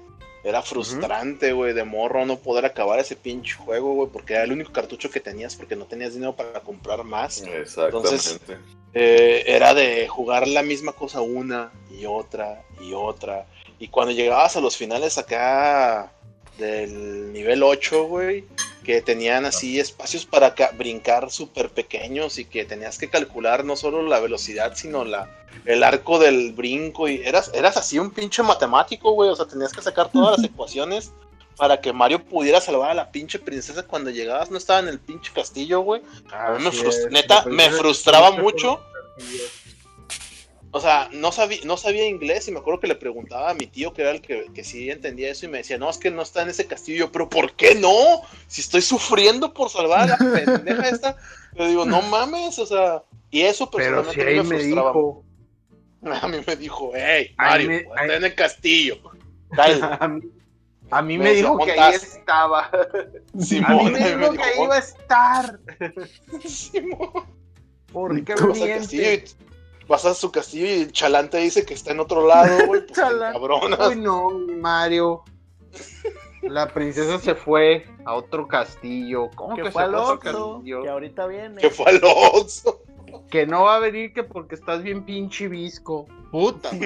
[0.43, 4.51] Era frustrante, güey, de morro no poder acabar ese pinche juego, güey, porque era el
[4.51, 7.41] único cartucho que tenías porque no tenías dinero para comprar más.
[7.41, 8.57] Exactamente.
[8.93, 13.45] Eh, era de jugar la misma cosa una y otra y otra.
[13.79, 16.11] Y cuando llegabas a los finales acá
[16.57, 18.45] del nivel 8, güey,
[18.83, 23.75] que tenían así espacios para ca- brincar súper pequeños y que tenías que calcular no
[23.75, 25.29] solo la velocidad, sino la,
[25.65, 27.07] el arco del brinco.
[27.07, 29.29] Y eras, eras así un pinche matemático, güey.
[29.29, 31.11] O sea, tenías que sacar todas las ecuaciones
[31.57, 34.49] para que Mario pudiera salvar a la pinche princesa cuando llegabas.
[34.49, 36.01] No estaba en el pinche castillo, güey.
[36.31, 38.81] A mí me Así frust- es, neta, me frustraba mucho.
[40.71, 43.65] O sea, no sabía, no sabía inglés y me acuerdo que le preguntaba a mi
[43.65, 46.11] tío, que era el que, que sí entendía eso, y me decía, no, es que
[46.11, 47.05] no está en ese castillo.
[47.05, 47.91] Yo, pero ¿por qué no?
[48.47, 51.17] Si estoy sufriendo por salvar a la pendeja esta.
[51.55, 54.43] Yo digo, no mames, o sea, y eso Pero si personalmente a mí ahí me
[54.43, 54.89] me frustraba.
[54.91, 55.23] dijo,
[56.21, 58.95] A mí me dijo, hey, Mario, me- está ahí- en el castillo.
[59.57, 60.21] A mí,
[60.91, 62.65] a mí Me me dijo que ahí estaba.
[62.65, 65.59] A Simón, mí me dijo que ahí iba a estar.
[66.47, 67.09] Simón.
[67.91, 68.33] ¿Por qué
[69.89, 72.85] vas a su castillo y el chalante dice que está en otro lado, güey.
[72.85, 73.89] Pues cabrona.
[73.89, 75.23] Uy, no, Mario.
[76.43, 79.29] La princesa se fue a otro castillo.
[79.35, 80.83] ¿Cómo que, Que se fue al Oxxo, castillo?
[80.83, 81.61] que ahorita viene.
[81.61, 82.81] Que fue al Oxxo.
[83.29, 86.07] Que no va a venir que porque estás bien pinche visco.
[86.31, 86.69] Puta.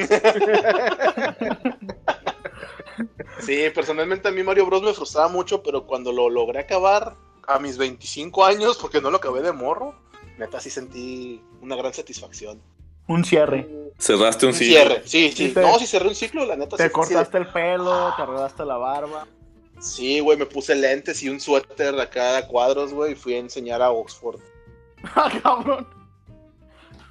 [3.39, 7.15] Sí, personalmente a mí Mario Bros me frustraba mucho, pero cuando lo logré acabar
[7.47, 9.95] a mis 25 años, porque no lo acabé de morro,
[10.37, 12.61] neta sí sentí una gran satisfacción.
[13.07, 13.69] Un cierre.
[13.97, 14.73] Cerraste un Un ciclo.
[14.75, 15.47] cierre, sí, sí.
[15.47, 18.13] Sí, te- No, si cerré un ciclo, la neta Te sí de- cortaste el pelo,
[18.15, 19.27] te arreglaste la barba.
[19.79, 23.39] Sí, güey, me puse lentes y un suéter acá a cuadros, güey, y fui a
[23.39, 24.39] enseñar a Oxford.
[25.15, 25.87] Ah, cabrón.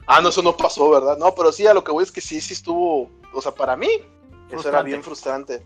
[0.06, 1.16] Ah, no, eso no pasó, ¿verdad?
[1.18, 3.10] No, pero sí, a lo que voy es que sí, sí estuvo.
[3.34, 4.88] O sea, para mí, eso era Frustrante.
[4.90, 5.62] bien frustrante.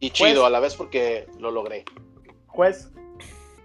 [0.00, 1.84] Y chido Pues- a la vez porque lo logré.
[2.46, 3.03] Juez, Pues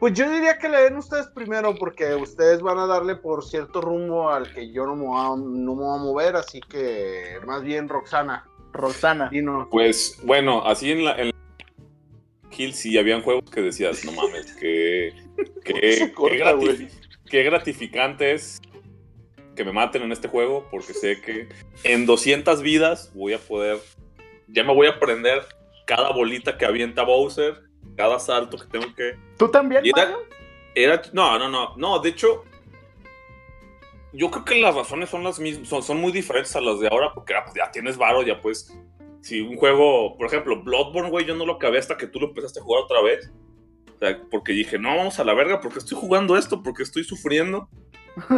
[0.08, 4.30] yo diría que le den ustedes primero porque ustedes van a darle por cierto rumbo
[4.30, 7.64] al que yo no me voy a, no me voy a mover, así que más
[7.64, 9.30] bien Roxana, Roxana.
[9.30, 9.68] dinos.
[9.70, 11.32] Pues bueno, así en la, en
[12.56, 15.14] Hill sí habían juegos que decías, no mames, que,
[15.66, 16.56] que, corta,
[17.30, 18.62] qué gratificante es
[19.56, 21.50] que me maten en este juego, porque sé que
[21.84, 23.78] en 200 vidas voy a poder,
[24.48, 25.42] ya me voy a aprender
[25.86, 27.69] cada bolita que avienta Bowser,
[28.00, 29.18] cada salto que tengo que...
[29.38, 30.20] ¿Tú también, era, Mario?
[30.74, 32.46] era- no, no, no, no, de hecho,
[34.14, 36.88] yo creo que las razones son las mismas, son, son muy diferentes a las de
[36.88, 38.74] ahora, porque ah, pues, ya tienes varo, ya pues,
[39.20, 42.28] si un juego, por ejemplo, Bloodborne, güey, yo no lo acabé hasta que tú lo
[42.28, 43.30] empezaste a jugar otra vez.
[43.94, 47.04] O sea, porque dije, no, vamos a la verga, porque estoy jugando esto, porque estoy
[47.04, 47.68] sufriendo.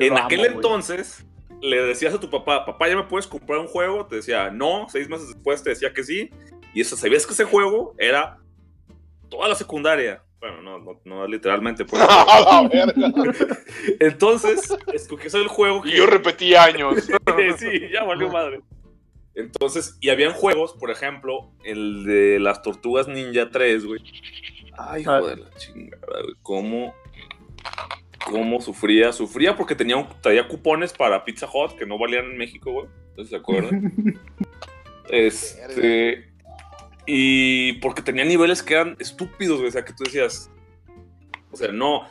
[0.00, 1.26] En aquel amo, entonces,
[1.60, 4.06] le decías a tu papá, papá, ¿ya me puedes comprar un juego?
[4.06, 6.30] Te decía, no, seis meses después te decía que sí.
[6.72, 8.38] Y eso, sabías que ese juego era
[9.28, 10.22] toda la secundaria.
[10.40, 11.84] Bueno, no, no, no literalmente.
[11.84, 12.00] pues.
[12.08, 13.12] A la verga.
[14.00, 15.90] Entonces, escogí ese el juego que...
[15.90, 17.08] Y yo repetí años.
[17.58, 18.60] sí, ya valió madre.
[19.34, 24.00] Entonces, y habían juegos, por ejemplo, el de las Tortugas Ninja 3, güey.
[24.76, 25.18] Ay, Ah.
[25.18, 26.34] hijo de la chingada, güey.
[26.42, 26.94] ¿Cómo,
[28.24, 29.12] cómo sufría?
[29.12, 32.86] Sufría porque tenía, un- traía cupones para Pizza Hut que no valían en México, güey.
[33.16, 33.92] ¿No se acuerdan?
[35.10, 36.27] este...
[37.10, 39.68] Y porque tenía niveles que eran estúpidos, güey.
[39.68, 40.50] O sea, que tú decías...
[41.50, 42.02] O sea, no...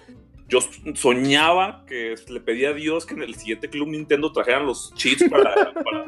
[0.50, 0.60] Yo
[0.96, 5.30] soñaba que le pedía a Dios que en el siguiente Club Nintendo trajeran los cheats
[5.30, 6.06] para, para-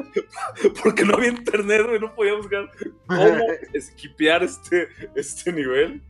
[0.81, 2.71] porque no había internet, güey, no podía buscar
[3.05, 6.01] cómo esquipear este, este nivel.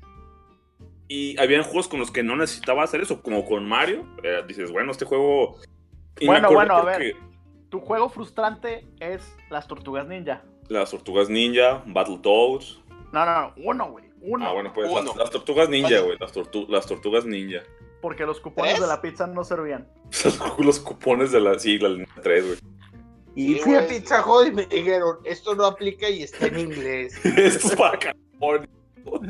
[1.07, 4.05] Y habían juegos con los que no necesitaba hacer eso, como con Mario.
[4.21, 5.57] eh, dices, bueno, este juego.
[6.19, 7.15] Y Bueno, bueno, a ver.
[7.69, 10.43] Tu juego frustrante es las tortugas ninja.
[10.69, 12.79] Las tortugas ninja, Battletoads.
[13.11, 13.53] No, no, no.
[13.57, 14.05] Uno, güey.
[14.21, 14.47] Uno.
[14.47, 15.01] Ah, bueno, pues Uno.
[15.01, 16.17] las, las tortugas ninja, güey.
[16.19, 17.61] Las, tortu- las tortugas ninja.
[18.01, 18.81] Porque los cupones ¿Tres?
[18.81, 19.87] de la pizza no servían.
[20.59, 21.57] Los cupones de la.
[21.59, 22.57] Sí, la línea 3, güey.
[23.35, 23.87] Y Sí, fui a.
[23.87, 27.13] Pizza Hut y me dijeron, esto no aplica y está en inglés.
[27.25, 28.69] Esto es para California.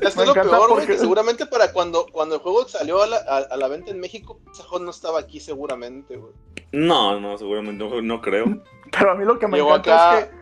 [0.01, 3.01] Es que Me lo peor, güey, porque- que seguramente para cuando, cuando el juego salió
[3.01, 6.33] a la, a, a la venta en México, Pizza Hut no estaba aquí seguramente, güey.
[6.71, 8.45] No, no, seguramente no, no creo.
[8.91, 10.35] Pero a mí lo que me Llegó encanta acá, es que.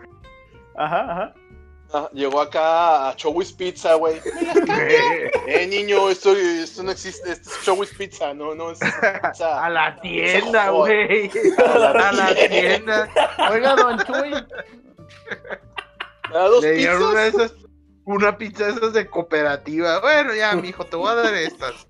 [0.77, 1.33] Ajá, ajá.
[1.93, 4.21] ah, llegó acá a Chowis Pizza, güey.
[5.49, 9.63] Eh, niño, esto, esto no existe, esto es Chowis Pizza, no, no es pizza.
[9.65, 11.31] A la tienda, güey.
[11.57, 13.09] A la A la tienda.
[13.49, 14.31] Oiga, don Chuy.
[16.29, 17.51] ¿Me da dos Le dieron una de pizzas?
[17.51, 17.65] esas,
[18.03, 19.99] una pizza de esas de cooperativa.
[20.01, 21.87] Bueno, ya, mijo, te voy a dar estas.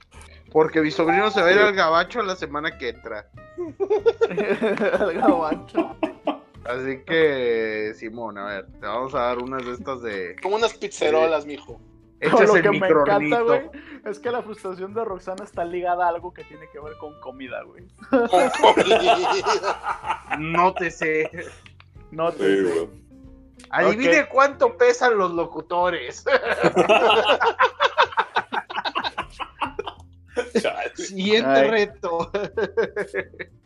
[0.52, 3.28] Porque mi sobrino se va a ir al gabacho la semana que entra.
[4.30, 5.96] El gabacho.
[6.68, 10.36] Así que, Simón, a ver, te vamos a dar unas de estas de.
[10.42, 11.80] Como unas pizzerolas, mijo.
[12.20, 13.70] Pero Hechas lo que me encanta, güey,
[14.06, 17.20] es que la frustración de Roxana está ligada a algo que tiene que ver con
[17.20, 17.86] comida, güey.
[18.10, 18.28] Con
[18.74, 19.30] comida.
[20.40, 21.30] No te sé.
[22.12, 22.74] No te Sí, sé.
[22.74, 22.90] güey.
[23.70, 26.26] Adivine cuánto pesan los locutores.
[30.96, 31.70] Siguiente Ay.
[31.70, 32.32] reto.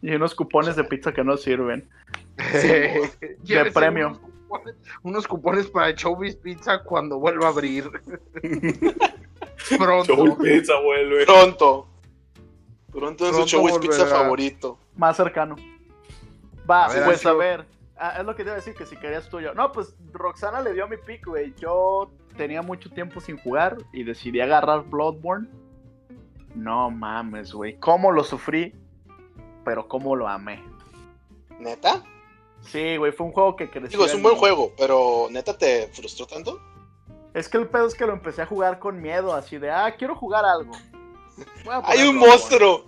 [0.01, 1.89] Y unos cupones de pizza que no sirven.
[3.43, 4.07] Llévese premio.
[4.09, 7.89] Unos cupones, unos cupones para Showbiz Pizza cuando vuelva a abrir.
[9.77, 10.37] Pronto.
[10.37, 11.25] Pizza vuelve.
[11.25, 11.87] Pronto.
[12.91, 14.77] Pronto es su Chowis Pizza favorito.
[14.95, 15.55] Más cercano.
[16.69, 17.65] Va, A ver, pues a ver.
[17.97, 19.53] Ah, es lo que te iba a decir, que si querías tuyo.
[19.53, 21.53] No, pues Roxana le dio mi pick, güey.
[21.57, 25.47] Yo tenía mucho tiempo sin jugar y decidí agarrar Bloodborne.
[26.55, 27.79] No mames, güey.
[27.79, 28.75] ¿Cómo lo sufrí?
[29.63, 30.63] Pero cómo lo amé.
[31.59, 32.03] ¿Neta?
[32.61, 33.89] Sí, güey, fue un juego que creció.
[33.89, 36.59] Digo, es un en buen juego, pero ¿neta te frustró tanto?
[37.33, 39.95] Es que el pedo es que lo empecé a jugar con miedo, así de, ah,
[39.97, 40.71] quiero jugar algo.
[41.83, 42.85] ¡Hay un monstruo!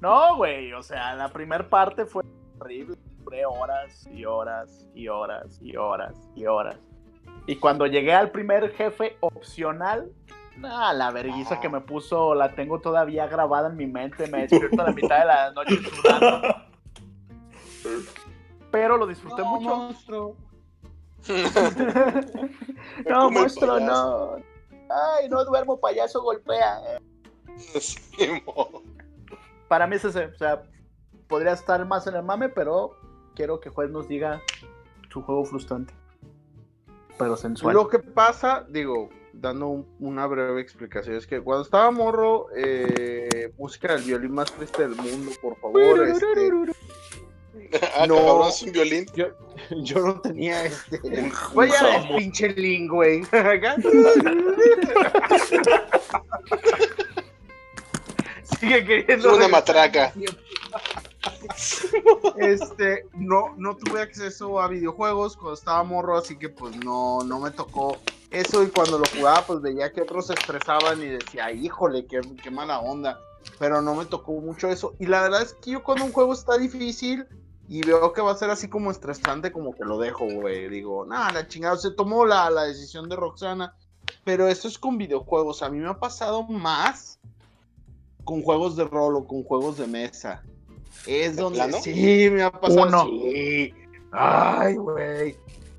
[0.00, 2.22] No, güey, o sea, la primera parte fue
[2.58, 2.96] horrible.
[3.24, 6.76] Duré horas y horas y horas y horas y horas.
[7.46, 10.12] Y cuando llegué al primer jefe opcional,
[10.58, 14.26] nah, la vergüenza que me puso la tengo todavía grabada en mi mente.
[14.28, 16.54] Me despierto a la mitad de la noche sudando.
[18.70, 19.76] Pero lo disfruté mucho.
[19.76, 20.36] monstruo.
[23.08, 24.36] no, monstruo, no.
[24.90, 27.00] Ay, no duermo, payaso, golpea.
[29.68, 30.62] Para mí es ese, o sea,
[31.26, 32.96] podría estar más en el mame, pero
[33.34, 34.40] quiero que Juez nos diga
[35.10, 35.92] su juego frustrante.
[37.18, 37.74] Pero sensual.
[37.74, 39.10] Lo que pasa, digo,
[39.40, 44.52] dando un- una breve explicación, es que cuando estaba morro, eh, música del violín más
[44.52, 46.26] triste del mundo, por favor, este,
[47.94, 48.16] Ah, No.
[48.16, 49.04] cabrón, es un violín.
[49.82, 51.00] Yo no tenía este.
[51.54, 52.46] Vaya el pinche.
[53.32, 53.76] Acá.
[58.60, 59.30] Sigue queriendo.
[59.30, 60.12] Es una matraca.
[60.12, 60.38] tiempo.
[62.36, 67.40] Este, no, no tuve acceso a videojuegos cuando estaba morro, así que pues no, no
[67.40, 67.96] me tocó
[68.30, 68.62] eso.
[68.62, 72.50] Y cuando lo jugaba, pues veía que otros se estresaban y decía, híjole, qué, qué
[72.50, 73.20] mala onda.
[73.58, 74.94] Pero no me tocó mucho eso.
[74.98, 77.26] Y la verdad es que yo cuando un juego está difícil
[77.68, 80.68] y veo que va a ser así como estresante, como que lo dejo, güey.
[80.68, 83.74] Digo, nada, la chingada, se tomó la, la decisión de Roxana.
[84.24, 85.62] Pero esto es con videojuegos.
[85.62, 87.18] A mí me ha pasado más
[88.24, 90.42] con juegos de rol o con juegos de mesa.
[91.06, 91.78] Es ¿De donde plano?
[91.82, 92.86] sí me ha pasado.
[92.86, 93.04] Uno.
[93.06, 93.74] Sí.
[94.12, 95.36] Ay, güey.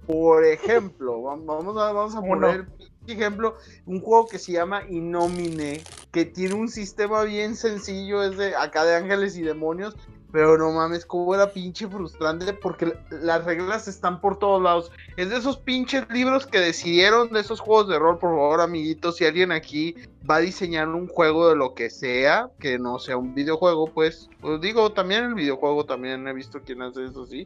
[0.08, 2.48] Por ejemplo, vam- vamos a, vamos a Uno.
[2.48, 2.66] poner
[3.08, 3.56] ejemplo,
[3.86, 5.82] un juego que se llama Innomine,
[6.12, 9.96] que tiene un sistema bien sencillo, es de acá de ángeles y demonios,
[10.32, 14.92] pero no mames, cómo era pinche frustrante porque las reglas están por todos lados.
[15.18, 19.18] Es de esos pinches libros que decidieron de esos juegos de rol, por favor, amiguitos,
[19.18, 19.96] si alguien aquí
[20.30, 24.30] va a diseñar un juego de lo que sea, que no sea un videojuego, pues,
[24.40, 27.46] pues digo, también el videojuego también he visto quien hace eso, sí.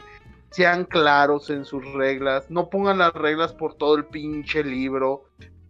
[0.51, 5.23] Sean claros en sus reglas, no pongan las reglas por todo el pinche libro,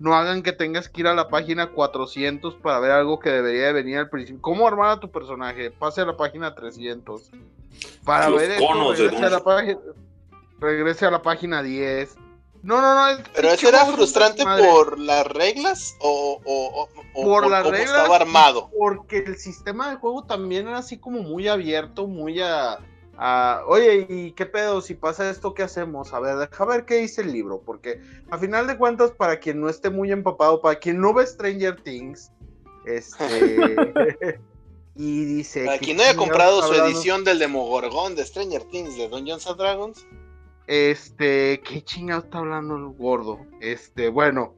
[0.03, 3.67] no hagan que tengas que ir a la página 400 para ver algo que debería
[3.67, 4.41] de venir al principio.
[4.41, 5.71] ¿Cómo armar a tu personaje?
[5.71, 7.31] Pase a la página 300.
[8.03, 9.79] Para Los ver esto, regrese a, la página,
[10.59, 12.15] regrese a la página 10.
[12.63, 13.07] No, no, no.
[13.17, 14.67] el Pero eso era es frustrante madre.
[14.69, 18.69] por las reglas o, o, o- o Por por, las cómo reglas estaba armado.
[18.77, 22.77] Porque el sistema de juego también era así como muy abierto, muy a,
[23.17, 24.81] a, Oye, ¿y qué pedo?
[24.81, 26.13] Si pasa esto, ¿qué hacemos?
[26.13, 27.61] A ver, deja ver qué dice el libro.
[27.65, 31.25] Porque a final de cuentas, para quien no esté muy empapado, para quien no ve
[31.25, 32.31] Stranger Things,
[32.85, 34.39] este...
[34.95, 35.65] y dice...
[35.65, 36.87] Para ¿qué quien no haya comprado su hablando?
[36.87, 40.05] edición del Demogorgón de Stranger Things de Dungeons and Dragons,
[40.67, 43.39] Este, ¿qué chingado está hablando el gordo?
[43.59, 44.55] Este, bueno,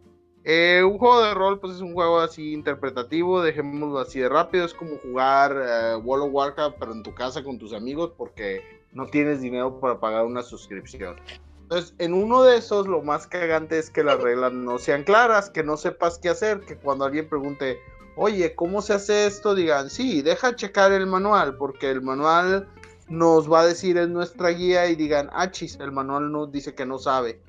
[0.48, 4.64] eh, un juego de rol, pues es un juego así interpretativo, dejémoslo así de rápido,
[4.64, 8.62] es como jugar eh, World of Warcraft, pero en tu casa con tus amigos, porque
[8.93, 11.16] no tienes dinero para pagar una suscripción.
[11.64, 15.50] Entonces, en uno de esos, lo más cagante es que las reglas no sean claras,
[15.50, 17.80] que no sepas qué hacer, que cuando alguien pregunte,
[18.16, 19.56] oye, ¿cómo se hace esto?
[19.56, 22.68] Digan, sí, deja checar el manual, porque el manual
[23.10, 26.86] nos va a decir en nuestra guía y digan, ah, el manual nos dice que
[26.86, 27.41] no sabe.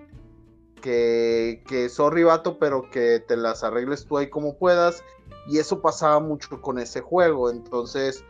[0.87, 2.23] Que, que sorry
[2.61, 5.03] pero que te las arregles tú ahí como puedas.
[5.49, 7.51] Y eso pasaba mucho con ese juego.
[7.51, 8.25] Entonces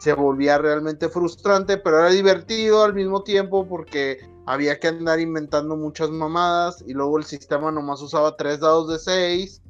[0.00, 5.76] se volvía realmente frustrante, pero era divertido al mismo tiempo porque había que andar inventando
[5.76, 9.62] muchas mamadas y luego el sistema nomás usaba tres dados de seis.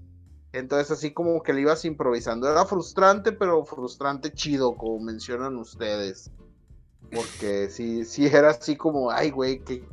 [0.54, 2.50] Entonces así como que le ibas improvisando.
[2.50, 6.30] Era frustrante, pero frustrante chido, como mencionan ustedes.
[7.14, 9.84] Porque sí, sí era así como, ay, güey, ¿qué,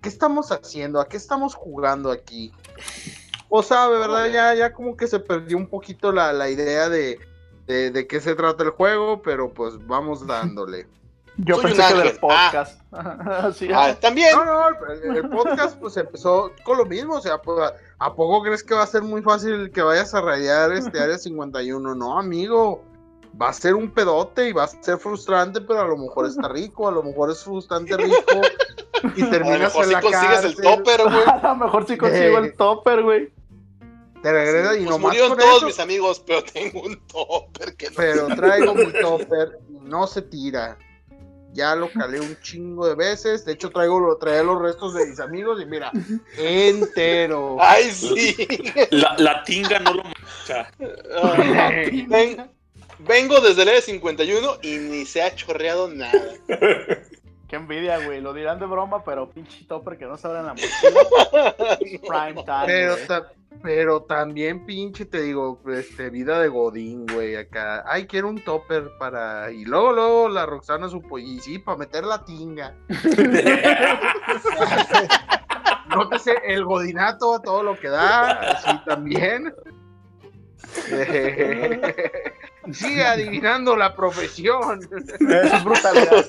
[0.00, 1.00] ¿qué estamos haciendo?
[1.00, 2.52] ¿A qué estamos jugando aquí?
[3.48, 4.26] O sabe, ¿verdad?
[4.26, 7.18] Ya, ya como que se perdió un poquito la, la idea de,
[7.66, 10.86] de, de qué se trata el juego, pero pues vamos dándole.
[11.38, 12.82] Yo Soy pensé que del podcast.
[12.92, 14.34] Así, ah, también.
[14.34, 17.74] No, no, el, el podcast pues empezó con lo mismo, o sea, pues, ¿a,
[18.04, 21.16] a poco crees que va a ser muy fácil que vayas a rayar este área
[21.16, 21.94] 51?
[21.94, 22.82] No, amigo,
[23.40, 26.48] va a ser un pedote y va a ser frustrante, pero a lo mejor está
[26.48, 28.40] rico, a lo mejor es frustrante rico
[29.16, 31.22] y A lo terminas mejor en si la consigues el topper, güey.
[31.26, 33.28] a lo mejor sí consigo el topper, güey.
[34.22, 37.76] te regresas y Pues nomás murieron con todos eso, mis amigos, pero tengo un topper
[37.76, 37.92] que no.
[37.96, 40.76] pero traigo mi topper y no se tira.
[41.54, 43.44] Ya lo calé un chingo de veces.
[43.44, 45.90] De hecho, traigo lo, traía los restos de mis amigos y mira,
[46.36, 47.56] entero.
[47.58, 48.36] Ay, sí.
[48.90, 50.70] La, la tinga no lo mancha.
[51.22, 52.50] Ay, ven-
[53.00, 56.34] vengo desde el E51 y ni se ha chorreado nada.
[57.48, 58.20] Qué envidia, güey.
[58.20, 61.00] Lo dirán de broma, pero pinche topper que no se en la mochila.
[61.80, 62.66] Prime time.
[62.66, 63.32] Pero, ta-
[63.62, 67.82] pero también, pinche, te digo, este, vida de Godín, güey, acá.
[67.86, 69.50] Ay, quiero un topper para.
[69.50, 72.74] Y luego, luego la Roxana supo, y sí, para meter la tinga.
[75.88, 79.54] Nótese el godinato a todo lo que da, así también.
[82.72, 84.80] Sigue adivinando la profesión.
[84.82, 86.24] Eso es brutalidad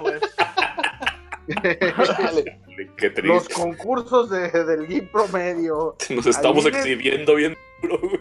[0.00, 0.20] pues.
[1.48, 2.60] Dale.
[2.96, 5.96] Qué Los concursos de- del GIF promedio.
[6.10, 8.20] Nos estamos Adivinen- exhibiendo bien duro, güey.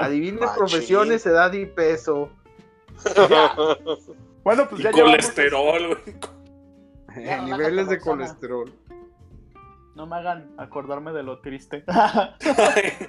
[0.00, 0.56] Adivinen Machín.
[0.56, 2.30] profesiones, edad y peso.
[4.44, 5.98] Bueno, pues Y ya llevamos- colesterol, güey.
[7.24, 8.72] Ya, niveles de colesterol.
[9.94, 11.84] No me hagan acordarme de lo triste.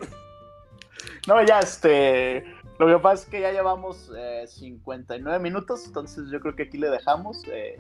[1.28, 2.44] no, ya, este.
[2.80, 6.78] Lo que pasa es que ya llevamos eh, 59 minutos, entonces yo creo que aquí
[6.78, 7.44] le dejamos.
[7.48, 7.78] eh,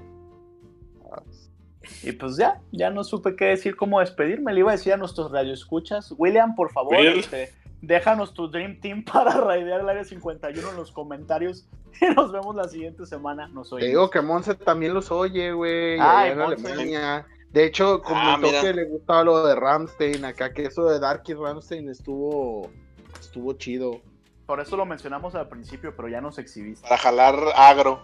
[2.03, 4.53] y pues ya, ya no supe qué decir, cómo despedirme.
[4.53, 6.14] Le iba a decir a nuestros radioescuchas.
[6.18, 7.20] William, por favor, Will.
[7.20, 7.51] este,
[7.82, 11.68] déjanos tu Dream Team para raidear el área 51 en los comentarios.
[12.01, 13.47] Y nos vemos la siguiente semana.
[13.49, 16.68] Nos Te digo que Monse también los oye, güey, Ay, allá en Monse.
[16.68, 17.28] Alemania.
[17.51, 18.62] De hecho, comentó mira.
[18.62, 22.70] que le gustaba lo de Ramstein acá, que eso de Darky Ramstein estuvo
[23.20, 24.01] estuvo chido.
[24.45, 26.88] Por eso lo mencionamos al principio, pero ya nos exhibiste.
[26.88, 28.03] Para jalar agro.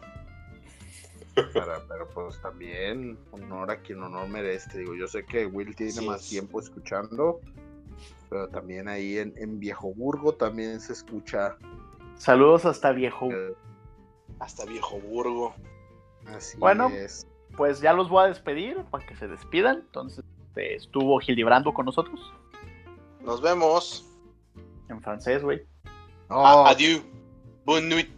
[1.54, 4.80] Para- pero pues también honor a quien honor merece.
[4.80, 6.06] Digo, yo sé que Will tiene Sí.
[6.06, 7.40] más tiempo escuchando,
[8.30, 11.58] pero también ahí en, en Viejoburgo también se escucha.
[12.16, 13.30] Saludos hasta viejo.
[13.32, 13.54] eh,
[14.40, 15.54] Hasta Viejo Burgo.
[16.28, 16.90] así Bueno.
[16.90, 17.28] es.
[17.58, 19.78] Pues ya los voy a despedir para que se despidan.
[19.78, 22.20] Entonces, este, estuvo Gillibrando con nosotros.
[23.22, 24.06] Nos vemos.
[24.90, 25.64] En francés, güey.
[26.30, 27.02] No, A- Adieu.
[27.66, 28.10] Bonne nuit.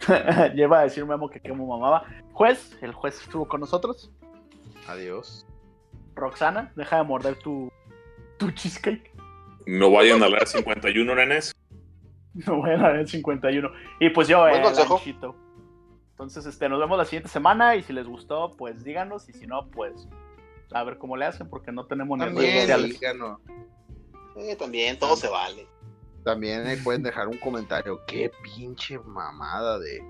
[0.54, 2.04] Lleva a decir Memo que como mamaba.
[2.32, 4.10] Juez, el juez estuvo con nosotros.
[4.86, 5.46] adiós.
[6.14, 7.70] Roxana, deja de morder tu,
[8.38, 9.12] tu cheesecake.
[9.66, 11.52] No vayan a la 51, nenes.
[12.34, 13.70] No voy a dar el 51.
[14.00, 14.94] Y pues yo, Buen eh, consejo.
[14.96, 15.34] Lanchito.
[16.10, 17.76] Entonces, este, nos vemos la siguiente semana.
[17.76, 19.28] Y si les gustó, pues díganos.
[19.28, 20.08] Y si no, pues
[20.72, 22.92] a ver cómo le hacen, porque no tenemos ni redes sociales.
[22.92, 23.40] díganos.
[24.36, 25.66] Eh, también, todo se vale.
[26.26, 28.00] También ahí pueden dejar un comentario.
[28.04, 30.02] Qué pinche mamada de